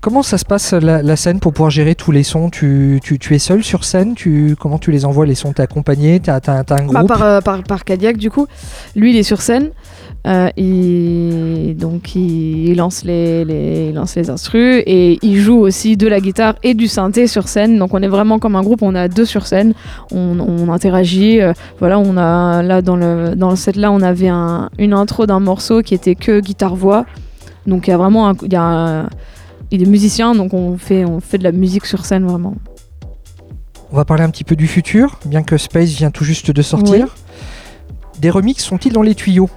Comment 0.01 0.23
ça 0.23 0.37
se 0.37 0.45
passe 0.45 0.71
la, 0.71 1.01
la 1.03 1.15
scène 1.17 1.41
pour 1.41 1.51
pouvoir 1.51 1.71
gérer 1.71 1.93
tous 1.93 2.13
les 2.13 2.23
sons? 2.23 2.49
Tu, 2.49 3.01
tu, 3.03 3.19
tu 3.19 3.35
es 3.35 3.39
seul 3.39 3.63
sur 3.63 3.83
scène? 3.83 4.13
Tu, 4.15 4.55
Comment 4.57 4.77
tu 4.79 4.91
les 4.91 5.03
envoies 5.03 5.25
les 5.25 5.35
sons? 5.35 5.51
T'es 5.51 5.61
accompagné? 5.63 6.21
T'as 6.21 6.39
t'as 6.39 6.59
un 6.59 6.63
Bah, 6.63 6.75
groupe? 6.85 7.07
par, 7.09 7.23
euh, 7.23 7.41
par, 7.41 7.61
par 7.63 7.83
Cadillac, 7.83 8.15
du 8.15 8.31
coup. 8.31 8.47
Lui, 8.95 9.11
il 9.11 9.17
est 9.17 9.23
sur 9.23 9.41
scène. 9.41 9.71
euh, 10.25 10.49
et 10.55 11.75
donc, 11.77 12.15
il, 12.15 12.69
il 12.69 12.77
lance 12.77 13.03
les, 13.03 13.43
les, 13.43 13.87
il 13.89 13.95
lance 13.95 14.15
les 14.15 14.29
instrus. 14.29 14.81
Et 14.85 15.19
il 15.21 15.35
joue 15.37 15.57
aussi 15.57 15.97
de 15.97 16.07
la 16.07 16.21
guitare 16.21 16.55
et 16.63 16.75
du 16.75 16.87
synthé 16.87 17.27
sur 17.27 17.49
scène. 17.49 17.77
Donc, 17.77 17.93
on 17.93 18.01
est 18.01 18.07
vraiment 18.07 18.39
comme 18.39 18.55
un 18.55 18.61
groupe. 18.63 18.81
On 18.83 18.95
a 18.95 19.09
deux 19.09 19.25
sur 19.25 19.47
scène. 19.47 19.73
On, 20.13 20.39
on 20.39 20.71
interagit. 20.71 21.41
euh, 21.41 21.51
voilà, 21.79 21.99
on 21.99 22.15
a 22.15 22.63
là, 22.63 22.81
dans 22.81 22.95
le, 22.95 23.35
dans 23.35 23.49
le 23.49 23.57
set 23.57 23.75
là, 23.75 23.91
on 23.91 24.01
avait 24.01 24.29
un- 24.29 24.69
une 24.77 24.93
intro 24.93 25.25
d'un 25.25 25.41
morceau 25.41 25.81
qui 25.81 25.93
était 25.93 26.15
que 26.15 26.39
guitare-voix. 26.39 27.05
Donc, 27.67 27.87
il 27.87 27.91
y 27.91 27.93
a 27.93 27.97
vraiment 27.97 28.29
un, 28.29 28.33
il 28.43 28.53
y 28.53 28.55
a 28.55 28.63
un- 28.63 29.09
il 29.71 29.83
est 29.83 29.89
musicien. 29.89 30.35
Donc, 30.35 30.53
on 30.53 30.77
fait, 30.77 31.05
on 31.05 31.19
fait 31.19 31.37
de 31.37 31.43
la 31.43 31.51
musique 31.51 31.85
sur 31.85 32.05
scène 32.05 32.25
vraiment. 32.25 32.55
On 33.91 33.95
va 33.95 34.05
parler 34.05 34.23
un 34.23 34.29
petit 34.29 34.43
peu 34.43 34.55
du 34.55 34.67
futur, 34.67 35.19
bien 35.25 35.41
que 35.41 35.57
Space 35.57 35.89
vient 35.89 36.11
tout 36.11 36.23
juste 36.23 36.51
de 36.51 36.61
sortir. 36.61 37.15
Des 38.19 38.29
remixes 38.29 38.63
sont-ils 38.63 38.93
dans 38.93 39.01
les 39.01 39.15
tuyaux? 39.15 39.49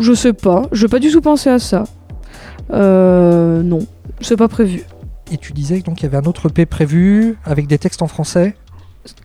Je 0.00 0.12
sais 0.12 0.32
pas, 0.32 0.62
je 0.72 0.86
pas 0.86 0.98
du 0.98 1.10
tout 1.10 1.20
pensé 1.20 1.50
à 1.50 1.58
ça. 1.58 1.84
Euh, 2.72 3.62
non, 3.62 3.80
c'est 4.20 4.36
pas 4.36 4.48
prévu. 4.48 4.84
Et 5.30 5.36
tu 5.36 5.52
disais 5.52 5.80
donc 5.80 5.96
qu'il 5.96 6.04
y 6.04 6.06
avait 6.06 6.16
un 6.16 6.28
autre 6.28 6.48
EP 6.48 6.66
prévu 6.66 7.36
avec 7.44 7.66
des 7.66 7.78
textes 7.78 8.02
en 8.02 8.08
français? 8.08 8.56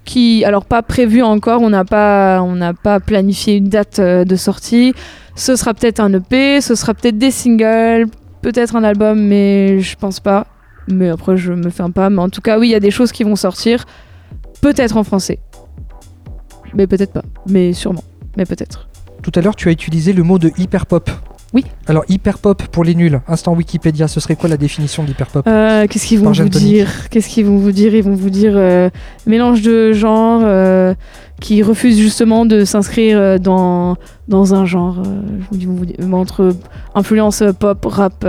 Qui, 0.03 0.45
alors 0.45 0.65
pas 0.65 0.83
prévu 0.83 1.23
encore, 1.23 1.61
on 1.61 1.69
n'a 1.69 1.85
pas, 1.85 2.41
on 2.41 2.55
n'a 2.55 2.73
pas 2.73 2.99
planifié 2.99 3.55
une 3.55 3.69
date 3.69 3.99
euh, 3.99 4.25
de 4.25 4.35
sortie. 4.35 4.93
Ce 5.35 5.55
sera 5.55 5.73
peut-être 5.73 5.99
un 5.99 6.13
EP, 6.13 6.61
ce 6.61 6.75
sera 6.75 6.93
peut-être 6.93 7.17
des 7.17 7.31
singles, 7.31 8.07
peut-être 8.45 8.75
un 8.75 8.83
album, 8.83 9.19
mais 9.19 9.79
je 9.79 9.95
pense 9.95 10.19
pas. 10.19 10.45
Mais 10.87 11.09
après, 11.09 11.35
je 11.35 11.51
me 11.51 11.71
un 11.79 11.89
pas. 11.89 12.11
Mais 12.11 12.21
en 12.21 12.29
tout 12.29 12.41
cas, 12.41 12.59
oui, 12.59 12.67
il 12.67 12.71
y 12.71 12.75
a 12.75 12.79
des 12.79 12.91
choses 12.91 13.11
qui 13.11 13.23
vont 13.23 13.35
sortir, 13.35 13.85
peut-être 14.61 14.97
en 14.97 15.03
français, 15.03 15.39
mais 16.75 16.85
peut-être 16.85 17.11
pas, 17.11 17.23
mais 17.47 17.73
sûrement, 17.73 18.03
mais 18.37 18.45
peut-être. 18.45 18.87
Tout 19.23 19.31
à 19.33 19.41
l'heure, 19.41 19.55
tu 19.55 19.67
as 19.67 19.71
utilisé 19.71 20.13
le 20.13 20.21
mot 20.21 20.37
de 20.37 20.51
hyperpop. 20.59 21.09
Oui. 21.55 21.63
Alors 21.87 22.03
hyperpop 22.09 22.63
pour 22.67 22.83
les 22.83 22.95
nuls, 22.95 23.21
instant 23.29 23.53
Wikipédia, 23.53 24.09
ce 24.09 24.19
serait 24.19 24.35
quoi 24.35 24.49
la 24.49 24.57
définition 24.57 25.03
d'hyperpop? 25.05 25.47
Euh, 25.47 25.87
Qu'est-ce 25.89 26.05
qu'ils 26.05 26.19
vont 26.19 26.33
vous 26.33 26.49
dire? 26.49 27.09
Qu'est-ce 27.09 27.29
qu'ils 27.29 27.45
vont 27.45 27.55
vous 27.57 27.71
dire? 27.71 27.95
Ils 27.95 28.03
vont 28.03 28.13
vous 28.13 28.29
dire 28.29 28.51
euh, 28.57 28.89
mélange 29.25 29.61
de 29.61 29.93
genres 29.93 30.41
euh, 30.43 30.93
qui 31.39 31.63
refusent 31.63 31.97
justement 31.97 32.45
de 32.45 32.65
s'inscrire 32.65 33.39
dans, 33.39 33.95
dans 34.27 34.53
un 34.53 34.65
genre. 34.65 35.01
vont 35.01 35.73
vous 35.75 35.85
dire, 35.85 35.95
entre 36.11 36.53
influence 36.93 37.41
pop, 37.57 37.85
rap, 37.85 38.27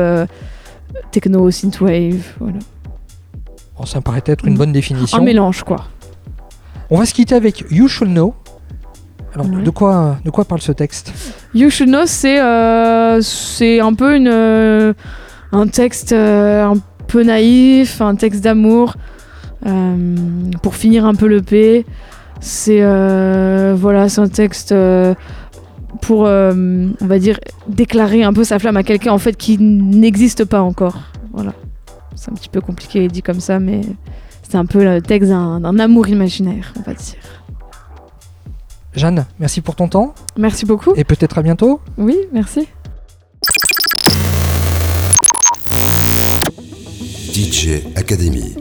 techno, 1.11 1.51
synthwave, 1.51 2.35
voilà. 2.39 2.59
Oh, 3.77 3.87
Ça 3.87 3.99
me 3.99 4.03
paraît 4.03 4.23
être 4.27 4.47
une 4.47 4.57
bonne 4.57 4.73
définition. 4.73 5.19
Un 5.19 5.23
mélange 5.23 5.65
quoi. 5.65 5.89
On 6.91 6.99
va 6.99 7.07
se 7.07 7.13
quitter 7.13 7.35
avec 7.35 7.65
You 7.73 7.89
Should 7.89 8.11
Know. 8.13 8.37
Alors, 9.37 9.51
Ouais. 9.51 9.63
de, 9.63 9.71
quoi, 9.71 10.17
de 10.25 10.31
quoi 10.31 10.47
parle 10.47 10.63
ce 10.63 10.73
texte? 10.73 11.13
You 11.55 11.69
Should 11.69 11.91
Know, 11.91 12.07
c'est 12.07 12.41
euh, 12.41 13.21
un 13.83 13.93
peu 13.95 14.17
une, 14.17 14.29
euh, 14.29 14.95
un 15.53 15.67
texte 15.67 16.13
euh, 16.13 16.65
un 16.65 16.77
peu 17.07 17.23
naïf, 17.23 18.01
un 18.01 18.15
texte 18.17 18.43
d'amour. 18.43 18.95
euh, 19.67 20.15
pour 20.63 20.75
finir 20.75 21.05
un 21.05 21.15
peu 21.15 21.27
le 21.29 21.43
P, 21.43 21.85
c'est 22.41 22.81
voilà, 23.75 24.07
un 24.17 24.29
texte 24.29 24.75
pour, 26.01 26.21
on 26.21 26.95
va 27.01 27.19
dire, 27.19 27.39
déclarer 27.69 28.23
un 28.23 28.33
peu 28.33 28.45
sa 28.45 28.59
flamme 28.59 28.77
à 28.79 28.83
quelqu'un 28.83 29.13
en 29.13 29.19
fait 29.19 29.37
qui 29.37 29.59
n'existe 29.59 30.45
pas 30.47 30.63
encore. 30.63 30.97
Voilà, 31.33 31.53
c'est 32.15 32.31
un 32.31 32.35
petit 32.35 32.49
peu 32.49 32.61
compliqué 32.63 33.07
dit 33.09 33.23
comme 33.23 33.41
ça, 33.41 33.59
mais 33.59 33.83
c'est 34.49 34.57
un 34.57 34.67
peu 34.67 34.83
le 34.85 35.03
texte 35.03 35.31
d'un 35.31 35.79
amour 35.79 36.09
imaginaire, 36.09 36.73
on 36.79 36.83
va 36.83 36.95
dire. 36.95 37.15
Jeanne, 38.97 39.27
merci 39.39 39.61
pour 39.61 39.77
ton 39.77 39.89
temps 39.89 40.15
Merci 40.39 40.65
beaucoup. 40.65 40.93
et 40.97 41.05
peut-être 41.05 41.39
à 41.39 41.43
bientôt. 41.43 41.81
Oui, 41.99 42.17
merci. 42.33 42.67
DJ 47.35 47.83
Academy. 47.95 48.57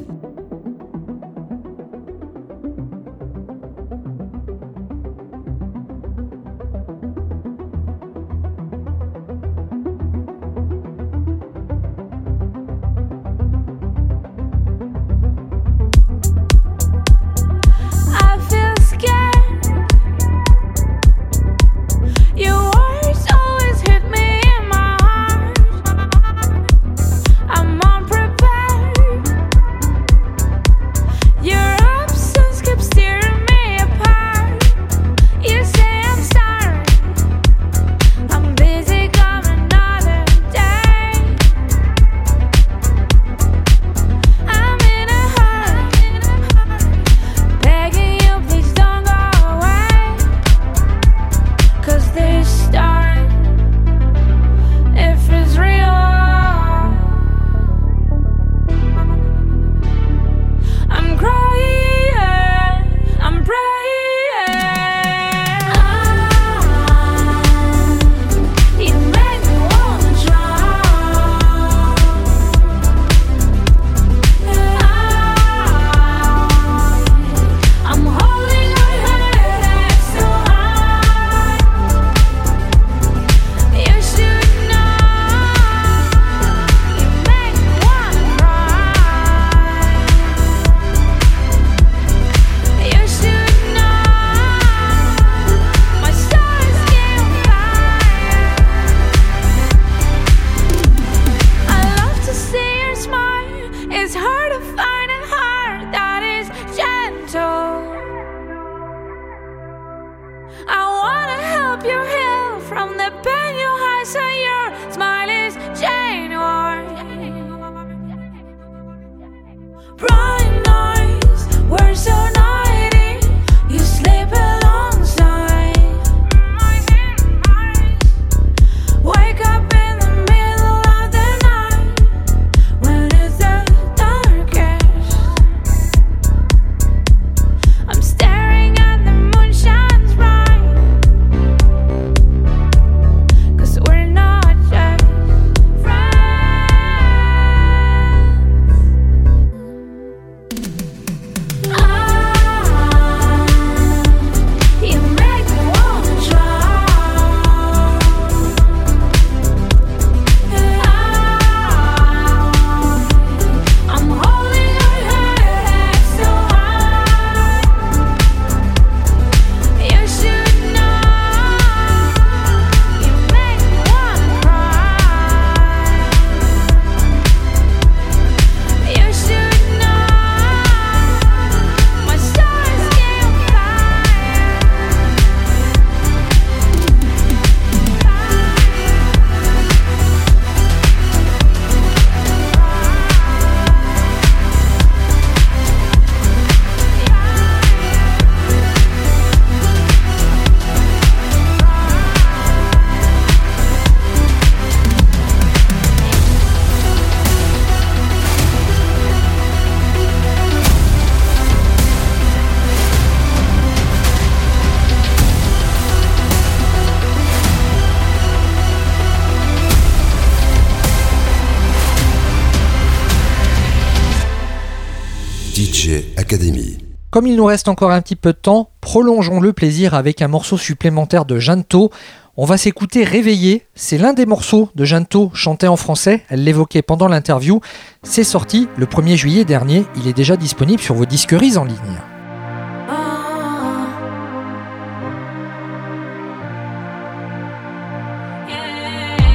Comme 227.15 227.27
il 227.27 227.37
nous 227.37 227.45
reste 227.45 227.69
encore 227.69 227.91
un 227.91 228.01
petit 228.01 228.17
peu 228.17 228.33
de 228.33 228.37
temps, 228.37 228.71
prolongeons 228.81 229.39
le 229.39 229.53
plaisir 229.53 229.93
avec 229.93 230.21
un 230.21 230.27
morceau 230.27 230.57
supplémentaire 230.57 231.23
de 231.23 231.39
Janto. 231.39 231.89
On 232.35 232.43
va 232.43 232.57
s'écouter 232.57 233.05
Réveillé. 233.05 233.63
C'est 233.73 233.97
l'un 233.97 234.11
des 234.11 234.25
morceaux 234.25 234.67
de 234.75 234.83
Janto 234.83 235.31
chanté 235.33 235.65
en 235.69 235.77
français. 235.77 236.25
Elle 236.27 236.43
l'évoquait 236.43 236.81
pendant 236.81 237.07
l'interview. 237.07 237.61
C'est 238.03 238.25
sorti 238.25 238.67
le 238.75 238.85
1er 238.85 239.15
juillet 239.15 239.45
dernier. 239.45 239.85
Il 239.95 240.09
est 240.09 240.13
déjà 240.13 240.35
disponible 240.35 240.81
sur 240.81 240.93
vos 240.93 241.05
disqueries 241.05 241.55
en 241.55 241.63
ligne. 241.63 241.77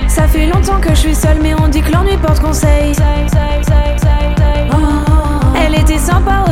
Ça 0.06 0.28
fait 0.28 0.44
longtemps 0.44 0.80
que 0.82 0.90
je 0.90 0.96
suis 0.96 1.14
seule, 1.14 1.38
mais 1.40 1.54
on 1.54 1.68
dit 1.68 1.80
que 1.80 1.92
l'ennui 1.92 2.18
porte 2.18 2.40
conseil. 2.40 2.92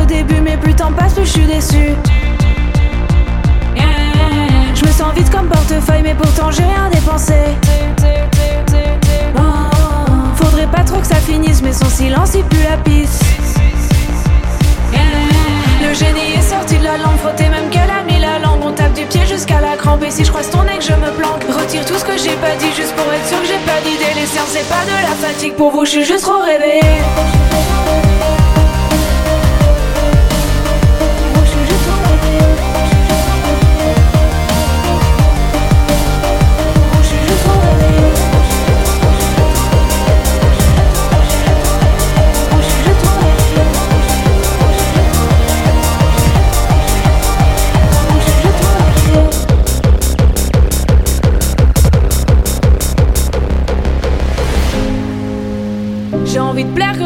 Au 0.01 0.05
début, 0.05 0.41
mais 0.41 0.57
plus 0.57 0.73
temps 0.73 0.91
passe, 0.91 1.13
plus 1.13 1.25
je 1.25 1.31
suis 1.31 1.45
déçue. 1.45 1.95
Je 4.75 4.85
me 4.85 4.91
sens 4.91 5.13
vite 5.15 5.29
comme 5.29 5.47
portefeuille, 5.47 6.01
mais 6.03 6.13
pourtant 6.15 6.51
j'ai 6.51 6.63
rien 6.63 6.89
dépensé. 6.91 7.33
Faudrait 10.35 10.67
pas 10.67 10.83
trop 10.83 10.99
que 10.99 11.07
ça 11.07 11.15
finisse, 11.15 11.61
mais 11.61 11.73
son 11.73 11.89
silence 11.89 12.31
il 12.35 12.43
pue 12.45 12.63
la 12.69 12.77
pisse. 12.77 13.19
Le 15.81 15.93
génie 15.95 16.33
est 16.37 16.49
sorti 16.49 16.77
de 16.77 16.83
la 16.83 16.97
langue, 16.97 17.17
frotté 17.17 17.49
même 17.49 17.69
qu'elle 17.69 17.89
a 17.89 18.03
mis 18.03 18.19
la 18.19 18.39
langue. 18.39 18.61
On 18.63 18.71
tape 18.71 18.93
du 18.93 19.05
pied 19.05 19.25
jusqu'à 19.25 19.59
la 19.59 19.75
crampe, 19.75 20.03
et 20.03 20.11
si 20.11 20.23
je 20.23 20.29
croise 20.29 20.49
ton 20.49 20.63
nez 20.63 20.79
je 20.79 20.93
me 20.93 21.11
planque, 21.17 21.43
retire 21.49 21.85
tout 21.85 21.97
ce 21.97 22.05
que 22.05 22.17
j'ai 22.17 22.35
pas 22.35 22.55
dit, 22.59 22.71
juste 22.75 22.93
pour 22.95 23.11
être 23.11 23.27
sûr 23.27 23.41
que 23.41 23.47
j'ai 23.47 23.59
pas 23.65 23.81
d'idée. 23.83 24.13
Les 24.15 24.27
séances, 24.27 24.49
c'est 24.49 24.69
pas 24.69 24.85
de 24.85 24.91
la 25.01 25.15
fatigue, 25.27 25.55
pour 25.55 25.71
vous, 25.71 25.85
je 25.85 25.91
suis 25.91 26.05
juste 26.05 26.23
trop 26.23 26.41
réveillée. 26.41 27.01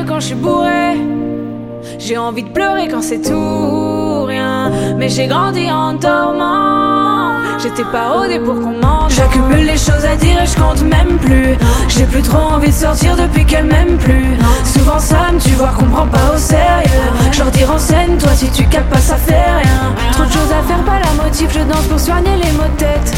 Quand 0.07 0.19
je 0.19 0.27
suis 0.27 0.35
bourré. 0.35 0.97
J'ai 1.99 2.17
envie 2.17 2.43
de 2.43 2.49
pleurer 2.49 2.88
quand 2.89 3.01
c'est 3.01 3.21
tout 3.21 3.34
ou 3.34 4.23
rien. 4.23 4.71
Mais 4.97 5.09
j'ai 5.09 5.27
grandi 5.27 5.69
en 5.71 5.93
dormant. 5.93 7.39
J'étais 7.61 7.84
pas 7.85 8.09
rodée 8.09 8.39
pour 8.39 8.55
qu'on 8.55 8.77
mange. 8.77 9.13
J'accumule 9.15 9.65
les 9.65 9.77
choses 9.77 10.05
à 10.05 10.15
dire 10.15 10.41
et 10.41 10.45
je 10.45 10.55
compte 10.55 10.81
même 10.84 11.17
plus. 11.17 11.55
J'ai 11.88 12.05
plus 12.05 12.21
trop 12.21 12.53
envie 12.55 12.69
de 12.69 12.73
sortir 12.73 13.15
depuis 13.15 13.45
qu'elle 13.45 13.65
m'aime 13.65 13.97
plus. 13.97 14.38
Souvent 14.65 14.99
ça 14.99 15.31
me 15.31 15.39
tu 15.39 15.51
vois 15.51 15.71
qu'on 15.77 15.85
prend 15.85 16.07
pas 16.07 16.34
au 16.34 16.38
sérieux. 16.38 16.89
Je 17.31 17.39
leur 17.39 17.51
dis 17.51 17.63
renseigne-toi 17.63 18.31
si 18.35 18.49
tu 18.49 18.65
captes 18.65 18.91
pas 18.91 18.99
ça 18.99 19.15
fait 19.15 19.34
rien. 19.34 19.93
Trop 20.11 20.25
de 20.25 20.31
choses 20.31 20.51
à 20.51 20.63
faire, 20.63 20.84
pas 20.84 20.99
la 20.99 21.23
motive. 21.23 21.49
Je 21.53 21.59
danse 21.59 21.85
pour 21.88 21.99
soigner 21.99 22.35
les 22.43 22.51
maux 22.53 22.63
de 22.63 22.80
tête. 22.80 23.13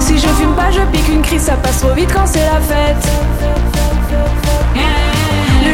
Si 0.00 0.18
je 0.18 0.28
fume 0.28 0.54
pas, 0.54 0.70
je 0.70 0.80
pique 0.92 1.08
une 1.08 1.22
crise, 1.22 1.42
ça 1.42 1.54
passe 1.54 1.80
trop 1.80 1.94
vite 1.94 2.12
quand 2.12 2.26
c'est 2.26 2.44
la 2.44 2.60
fête. 2.60 3.75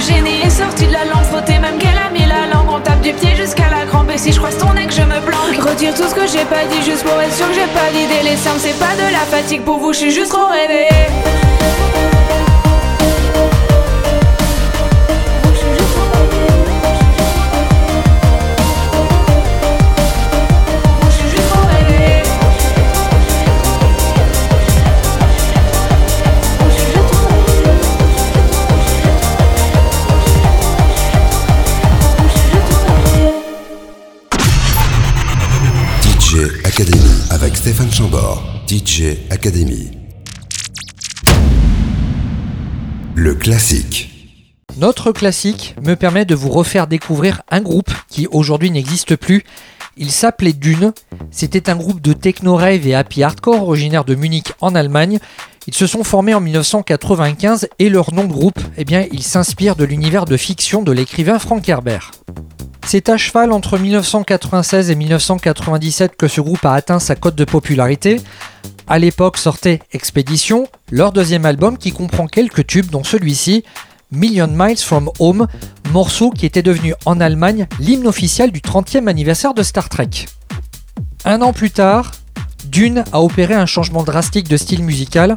Génie 0.07 0.43
est 0.43 0.51
sorti 0.51 0.87
de 0.87 0.93
la 0.93 1.05
langue, 1.05 1.25
frotté 1.25 1.59
même 1.59 1.79
qu'elle 1.79 1.97
a 1.97 2.11
mis 2.11 2.27
la 2.27 2.53
langue. 2.53 2.69
On 2.69 2.81
tape 2.81 3.01
du 3.03 3.13
pied 3.13 3.37
jusqu'à 3.37 3.71
la 3.71 3.87
crampe, 3.87 4.11
et 4.11 4.19
si 4.19 4.33
je 4.33 4.39
croise 4.39 4.59
ton 4.59 4.73
nez 4.73 4.87
que 4.87 4.93
je 4.93 5.03
me 5.03 5.21
planque. 5.21 5.69
Retire 5.69 5.95
tout 5.95 6.09
ce 6.09 6.15
que 6.15 6.27
j'ai 6.27 6.45
pas 6.45 6.65
dit, 6.65 6.83
juste 6.83 7.05
pour 7.05 7.21
être 7.21 7.35
sûr 7.35 7.47
que 7.49 7.55
j'ai 7.55 7.71
pas 7.73 7.91
d'idée. 7.93 8.29
Les 8.29 8.37
seins, 8.37 8.59
c'est 8.59 8.79
pas 8.79 8.95
de 8.97 9.13
la 9.13 9.21
fatigue 9.21 9.63
pour 9.63 9.79
vous, 9.79 9.93
je 9.93 9.99
suis 9.99 10.11
juste 10.11 10.33
trop 10.33 10.47
réveillée. 10.47 11.07
Stéphane 37.63 37.93
Chambord. 37.93 38.43
DJ 38.67 39.19
Academy. 39.31 39.93
Le 43.15 43.37
classique. 43.37 44.35
Notre 44.79 45.13
classique 45.13 45.77
me 45.81 45.95
permet 45.95 46.25
de 46.25 46.35
vous 46.35 46.49
refaire 46.49 46.89
découvrir 46.89 47.43
un 47.53 47.61
groupe 47.61 47.93
qui 48.09 48.27
aujourd'hui 48.27 48.73
n'existe 48.73 49.15
plus. 49.15 49.45
Il 49.97 50.11
s'appelait 50.11 50.55
Dune. 50.55 50.93
C'était 51.31 51.71
un 51.71 51.77
groupe 51.77 52.01
de 52.01 52.13
techno 52.15 52.57
rave 52.57 52.85
et 52.85 52.97
happy 52.97 53.23
hardcore 53.23 53.63
originaire 53.63 54.05
de 54.05 54.17
Munich 54.17 54.53
en 54.61 54.75
Allemagne. 54.75 55.21
Ils 55.69 55.75
se 55.75 55.87
sont 55.87 56.03
formés 56.03 56.35
en 56.35 56.41
1995 56.41 57.69
et 57.79 57.91
leur 57.91 58.13
nom 58.13 58.25
de 58.25 58.33
groupe, 58.33 58.59
eh 58.77 58.85
bien, 58.85 59.07
il 59.13 59.23
s'inspire 59.23 59.77
de 59.77 59.85
l'univers 59.85 60.25
de 60.25 60.37
fiction 60.37 60.83
de 60.83 60.91
l'écrivain 60.91 61.39
Frank 61.39 61.69
Herbert. 61.69 62.11
C'est 62.87 63.09
à 63.09 63.17
cheval 63.17 63.53
entre 63.53 63.79
1996 63.79 64.91
et 64.91 64.95
1997 64.95 66.17
que 66.17 66.29
ce 66.29 66.41
groupe 66.41 66.65
a 66.65 66.75
atteint 66.75 66.99
sa 66.99 67.15
cote 67.15 67.35
de 67.35 67.45
popularité. 67.45 68.21
À 68.87 68.99
l'époque 68.99 69.39
sortait 69.39 69.81
Expédition, 69.93 70.67
leur 70.91 71.13
deuxième 71.13 71.47
album 71.47 71.79
qui 71.79 71.93
comprend 71.93 72.27
quelques 72.27 72.67
tubes 72.67 72.91
dont 72.91 73.05
celui-ci, 73.05 73.65
Million 74.11 74.49
Miles 74.49 74.79
from 74.79 75.11
Home, 75.21 75.47
morceau 75.91 76.31
qui 76.31 76.45
était 76.45 76.63
devenu 76.63 76.95
en 77.07 77.19
Allemagne 77.21 77.67
l'hymne 77.79 78.07
officiel 78.07 78.53
du 78.53 78.61
30e 78.61 79.07
anniversaire 79.07 79.55
de 79.55 79.63
Star 79.63 79.89
Trek. 79.89 80.11
Un 81.25 81.41
an 81.41 81.53
plus 81.53 81.71
tard, 81.71 82.13
Dune 82.67 83.05
a 83.13 83.23
opéré 83.23 83.55
un 83.55 83.67
changement 83.67 84.03
drastique 84.03 84.49
de 84.49 84.57
style 84.57 84.83
musical. 84.83 85.37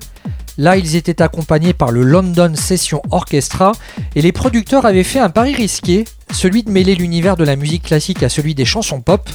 Là, 0.57 0.77
ils 0.77 0.95
étaient 0.95 1.21
accompagnés 1.21 1.73
par 1.73 1.91
le 1.91 2.03
London 2.03 2.53
Session 2.55 3.01
Orchestra 3.11 3.73
et 4.15 4.21
les 4.21 4.31
producteurs 4.31 4.85
avaient 4.85 5.03
fait 5.03 5.19
un 5.19 5.29
pari 5.29 5.53
risqué, 5.53 6.05
celui 6.31 6.63
de 6.63 6.71
mêler 6.71 6.95
l'univers 6.95 7.35
de 7.35 7.43
la 7.43 7.55
musique 7.55 7.83
classique 7.83 8.23
à 8.23 8.29
celui 8.29 8.55
des 8.55 8.65
chansons 8.65 9.01
pop. 9.01 9.29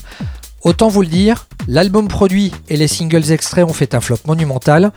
Autant 0.63 0.89
vous 0.89 1.03
le 1.03 1.09
dire, 1.09 1.47
l'album 1.69 2.09
produit 2.09 2.53
et 2.69 2.77
les 2.77 2.89
singles 2.89 3.33
extraits 3.33 3.65
ont 3.65 3.73
fait 3.73 3.95
un 3.95 4.01
flop 4.01 4.19
monumental. 4.27 4.93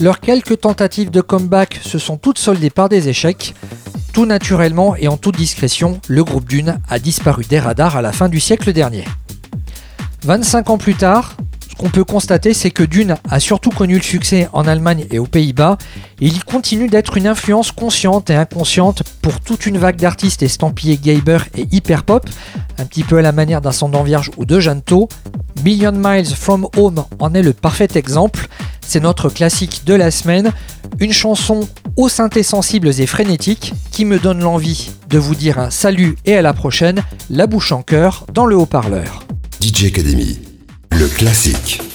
Leurs 0.00 0.20
quelques 0.20 0.60
tentatives 0.60 1.10
de 1.10 1.20
comeback 1.20 1.80
se 1.82 1.98
sont 1.98 2.16
toutes 2.16 2.38
soldées 2.38 2.70
par 2.70 2.88
des 2.88 3.08
échecs. 3.08 3.54
Tout 4.12 4.26
naturellement 4.26 4.96
et 4.96 5.08
en 5.08 5.16
toute 5.16 5.36
discrétion, 5.36 6.00
le 6.08 6.24
groupe 6.24 6.48
Dune 6.48 6.78
a 6.88 6.98
disparu 6.98 7.44
des 7.44 7.58
radars 7.58 7.96
à 7.96 8.02
la 8.02 8.12
fin 8.12 8.28
du 8.28 8.40
siècle 8.40 8.72
dernier. 8.72 9.04
25 10.22 10.70
ans 10.70 10.78
plus 10.78 10.94
tard, 10.94 11.36
ce 11.74 11.82
qu'on 11.82 11.90
peut 11.90 12.04
constater, 12.04 12.54
c'est 12.54 12.70
que 12.70 12.84
Dune 12.84 13.16
a 13.28 13.40
surtout 13.40 13.70
connu 13.70 13.96
le 13.96 14.02
succès 14.02 14.48
en 14.52 14.68
Allemagne 14.68 15.06
et 15.10 15.18
aux 15.18 15.26
Pays-Bas, 15.26 15.76
et 16.20 16.26
il 16.26 16.44
continue 16.44 16.88
d'être 16.88 17.16
une 17.16 17.26
influence 17.26 17.72
consciente 17.72 18.30
et 18.30 18.36
inconsciente 18.36 19.02
pour 19.22 19.40
toute 19.40 19.66
une 19.66 19.78
vague 19.78 19.96
d'artistes 19.96 20.44
estampillés 20.44 20.98
Gayber 20.98 21.38
et 21.56 21.66
hyper 21.72 22.04
pop, 22.04 22.30
un 22.78 22.84
petit 22.84 23.02
peu 23.02 23.18
à 23.18 23.22
la 23.22 23.32
manière 23.32 23.60
d'Ascendant 23.60 24.04
Vierge 24.04 24.30
ou 24.36 24.44
de 24.44 24.60
Janto. 24.60 25.08
Million 25.64 25.92
Miles 25.92 26.34
from 26.36 26.68
Home 26.76 27.04
en 27.18 27.34
est 27.34 27.42
le 27.42 27.52
parfait 27.52 27.88
exemple. 27.96 28.46
C'est 28.80 29.00
notre 29.00 29.28
classique 29.28 29.82
de 29.84 29.94
la 29.94 30.12
semaine, 30.12 30.52
une 31.00 31.12
chanson 31.12 31.68
aux 31.96 32.08
synthés 32.08 32.44
sensibles 32.44 33.00
et 33.00 33.06
frénétiques 33.06 33.74
qui 33.90 34.04
me 34.04 34.20
donne 34.20 34.40
l'envie 34.40 34.92
de 35.08 35.18
vous 35.18 35.34
dire 35.34 35.58
un 35.58 35.70
salut 35.70 36.16
et 36.24 36.36
à 36.36 36.42
la 36.42 36.52
prochaine, 36.52 37.02
la 37.30 37.48
bouche 37.48 37.72
en 37.72 37.82
cœur 37.82 38.26
dans 38.32 38.46
le 38.46 38.56
haut-parleur. 38.56 39.24
DJ 39.60 39.86
Academy, 39.86 40.38
le 40.98 41.08
classique. 41.08 41.93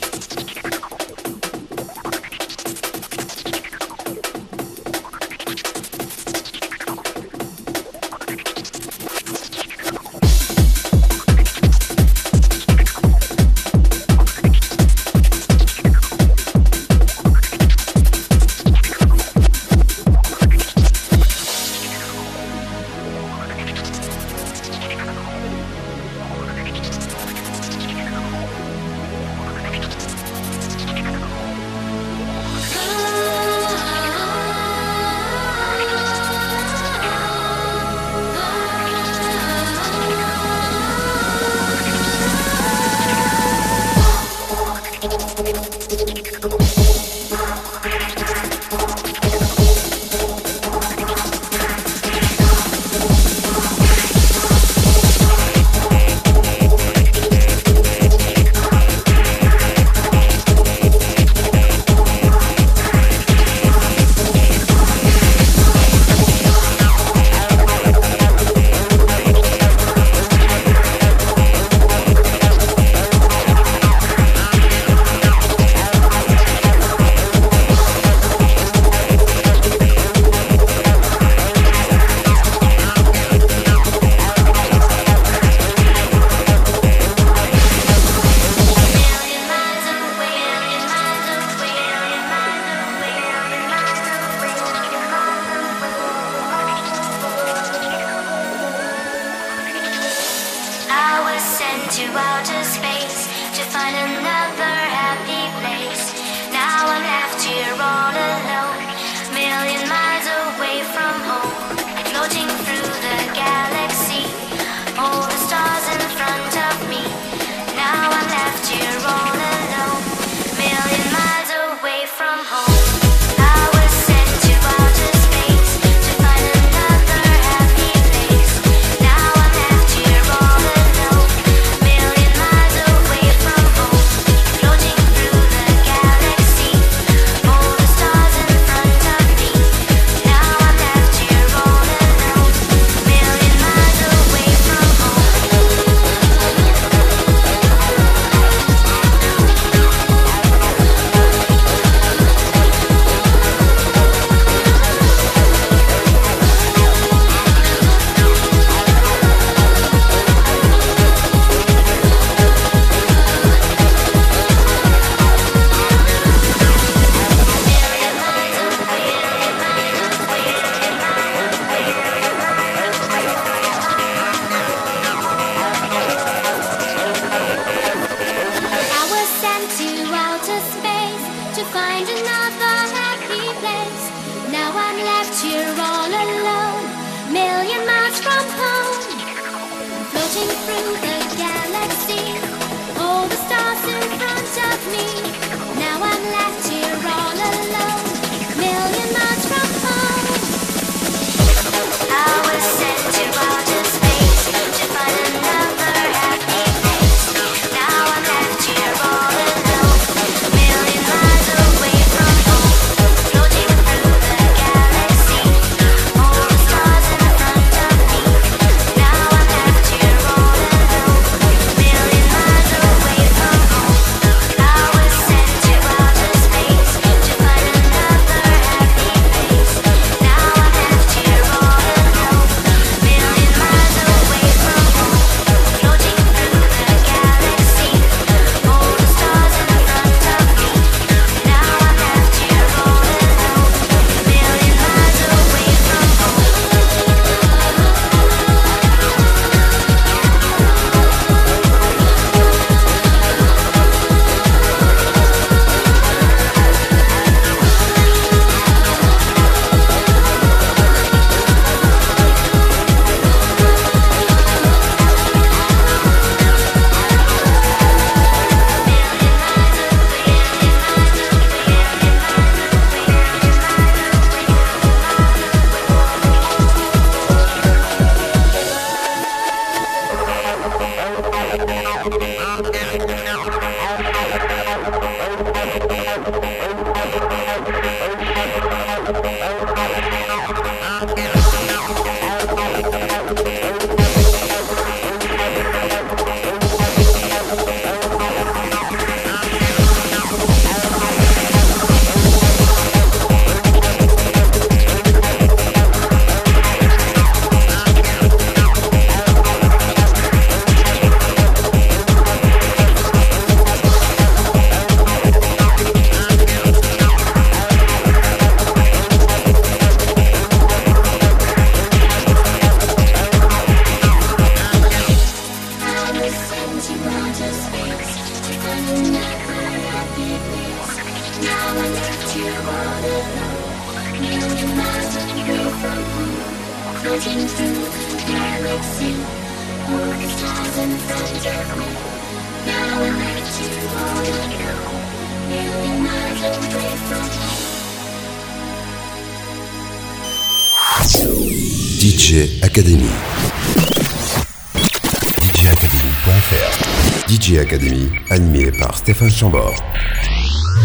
Stéphane 359.09 359.31
Chambord. 359.31 359.83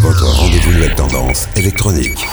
Votre 0.01 0.25
rendez-vous 0.25 0.73
nouvelle 0.73 0.95
tendance 0.95 1.47
électronique. 1.57 2.27